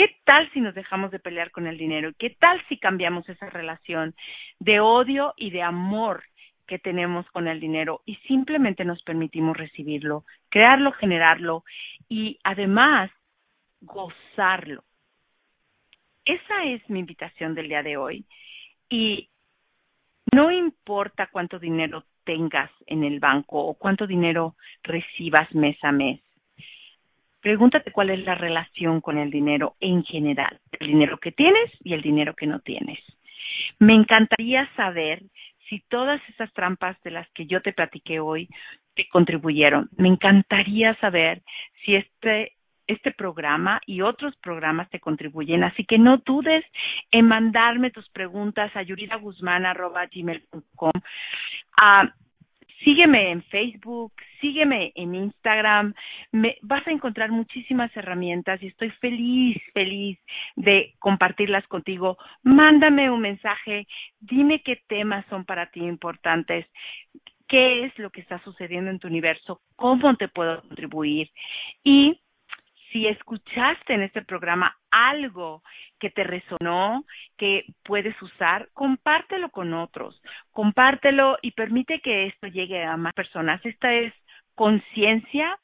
[0.02, 2.12] ¿qué tal si nos dejamos de pelear con el dinero?
[2.18, 4.16] ¿Qué tal si cambiamos esa relación
[4.58, 6.24] de odio y de amor
[6.66, 11.64] que tenemos con el dinero y simplemente nos permitimos recibirlo, crearlo, generarlo
[12.10, 13.12] y además
[13.82, 14.84] gozarlo.
[16.26, 18.26] Esa es mi invitación del día de hoy.
[18.90, 19.30] Y
[20.34, 26.22] no importa cuánto dinero tengas en el banco o cuánto dinero recibas mes a mes.
[27.42, 31.94] Pregúntate cuál es la relación con el dinero en general, el dinero que tienes y
[31.94, 33.00] el dinero que no tienes.
[33.80, 35.24] Me encantaría saber
[35.68, 38.48] si todas esas trampas de las que yo te platiqué hoy
[38.96, 39.90] te contribuyeron.
[39.98, 41.42] Me encantaría saber
[41.84, 42.54] si este
[42.88, 45.64] este programa y otros programas te contribuyen.
[45.64, 46.66] Así que no dudes
[47.12, 50.92] en mandarme tus preguntas a yuridaguzman.gmail.com.
[51.82, 52.14] Ah,
[52.84, 55.94] sígueme en Facebook, sígueme en Instagram.
[56.32, 60.20] Me, vas a encontrar muchísimas herramientas y estoy feliz, feliz
[60.56, 62.18] de compartirlas contigo.
[62.44, 63.88] Mándame un mensaje,
[64.20, 66.66] dime qué temas son para ti importantes
[67.48, 71.30] qué es lo que está sucediendo en tu universo, cómo te puedo contribuir
[71.84, 72.22] y
[72.92, 75.62] si escuchaste en este programa algo
[76.02, 77.06] que te resonó,
[77.38, 80.20] que puedes usar, compártelo con otros,
[80.52, 83.64] compártelo y permite que esto llegue a más personas.
[83.64, 84.14] Esta es
[84.56, 85.58] conciencia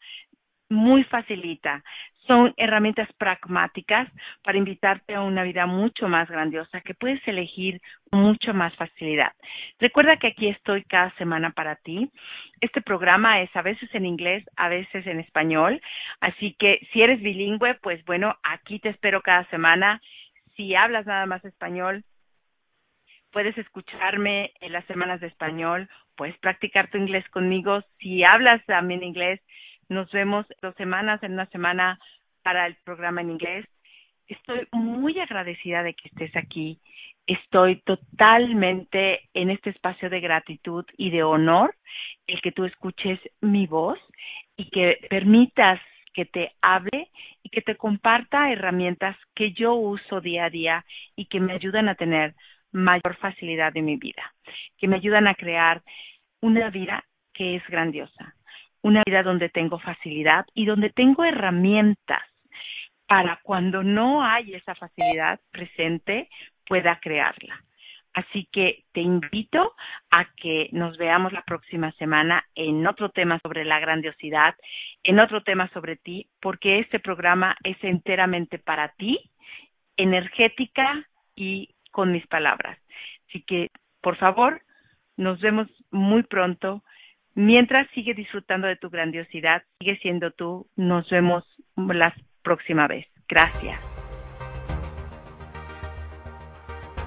[0.70, 1.84] muy facilita
[2.28, 4.08] son herramientas pragmáticas
[4.44, 7.82] para invitarte a una vida mucho más grandiosa que puedes elegir
[8.12, 9.32] mucho más facilidad.
[9.80, 12.12] Recuerda que aquí estoy cada semana para ti.
[12.62, 15.82] Este programa es a veces en inglés, a veces en español,
[16.20, 20.02] así que si eres bilingüe, pues bueno, aquí te espero cada semana.
[20.58, 22.04] Si hablas nada más español,
[23.32, 27.82] puedes escucharme en las semanas de español, puedes practicar tu inglés conmigo.
[28.00, 29.40] Si hablas también inglés,
[29.88, 32.00] nos vemos dos semanas, en una semana
[32.42, 33.68] para el programa en inglés.
[34.28, 36.80] Estoy muy agradecida de que estés aquí.
[37.28, 41.76] Estoy totalmente en este espacio de gratitud y de honor
[42.26, 44.00] el que tú escuches mi voz
[44.56, 45.80] y que permitas
[46.18, 47.12] que te hable
[47.44, 50.84] y que te comparta herramientas que yo uso día a día
[51.16, 52.34] y que me ayudan a tener
[52.72, 54.34] mayor facilidad en mi vida,
[54.80, 55.84] que me ayudan a crear
[56.42, 57.06] una vida
[57.36, 58.34] que es grandiosa,
[58.82, 62.24] una vida donde tengo facilidad y donde tengo herramientas
[63.06, 66.30] para cuando no hay esa facilidad presente
[66.66, 67.64] pueda crearla.
[68.18, 69.76] Así que te invito
[70.10, 74.56] a que nos veamos la próxima semana en otro tema sobre la grandiosidad,
[75.04, 79.20] en otro tema sobre ti, porque este programa es enteramente para ti,
[79.98, 81.06] energética
[81.36, 82.80] y con mis palabras.
[83.30, 83.70] Así que,
[84.02, 84.64] por favor,
[85.16, 86.84] nos vemos muy pronto.
[87.36, 90.66] Mientras sigue disfrutando de tu grandiosidad, sigue siendo tú.
[90.76, 91.44] Nos vemos
[91.76, 93.06] las próxima vez.
[93.28, 94.07] Gracias.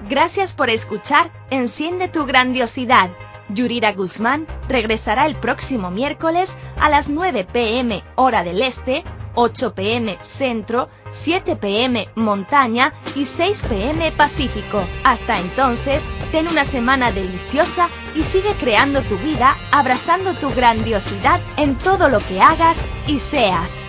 [0.09, 3.11] Gracias por escuchar Enciende tu grandiosidad.
[3.49, 9.03] Yurira Guzmán regresará el próximo miércoles a las 9 pm hora del este,
[9.35, 14.81] 8 pm centro, 7 pm montaña y 6 pm pacífico.
[15.03, 21.77] Hasta entonces, ten una semana deliciosa y sigue creando tu vida abrazando tu grandiosidad en
[21.77, 22.77] todo lo que hagas
[23.07, 23.80] y seas.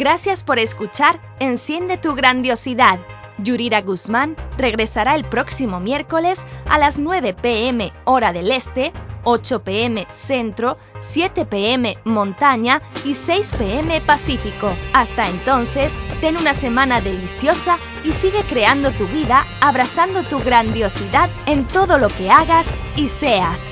[0.00, 3.00] Gracias por escuchar Enciende tu grandiosidad.
[3.36, 8.94] Yurira Guzmán regresará el próximo miércoles a las 9 pm hora del este,
[9.24, 14.72] 8 pm centro, 7 pm montaña y 6 pm pacífico.
[14.94, 15.92] Hasta entonces,
[16.22, 22.08] ten una semana deliciosa y sigue creando tu vida abrazando tu grandiosidad en todo lo
[22.08, 23.69] que hagas y seas.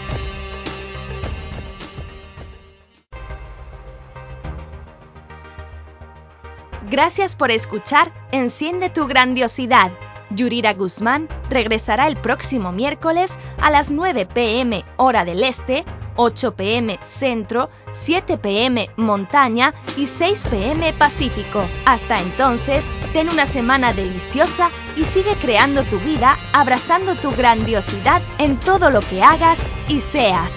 [6.91, 9.93] Gracias por escuchar Enciende tu grandiosidad.
[10.30, 15.84] Yurira Guzmán regresará el próximo miércoles a las 9 pm hora del este,
[16.16, 21.62] 8 pm centro, 7 pm montaña y 6 pm pacífico.
[21.84, 28.59] Hasta entonces, ten una semana deliciosa y sigue creando tu vida abrazando tu grandiosidad en
[28.59, 30.53] todo lo que hagas y seas.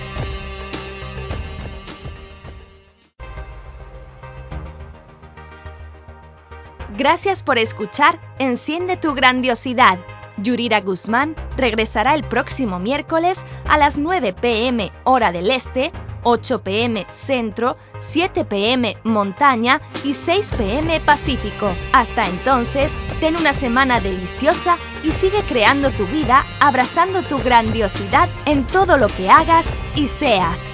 [7.02, 9.98] Gracias por escuchar Enciende tu grandiosidad.
[10.38, 15.92] Yurira Guzmán regresará el próximo miércoles a las 9 pm hora del este,
[16.22, 21.72] 8 pm centro, 7 pm montaña y 6 pm pacífico.
[21.92, 28.68] Hasta entonces, ten una semana deliciosa y sigue creando tu vida abrazando tu grandiosidad en
[28.68, 30.71] todo lo que hagas y seas.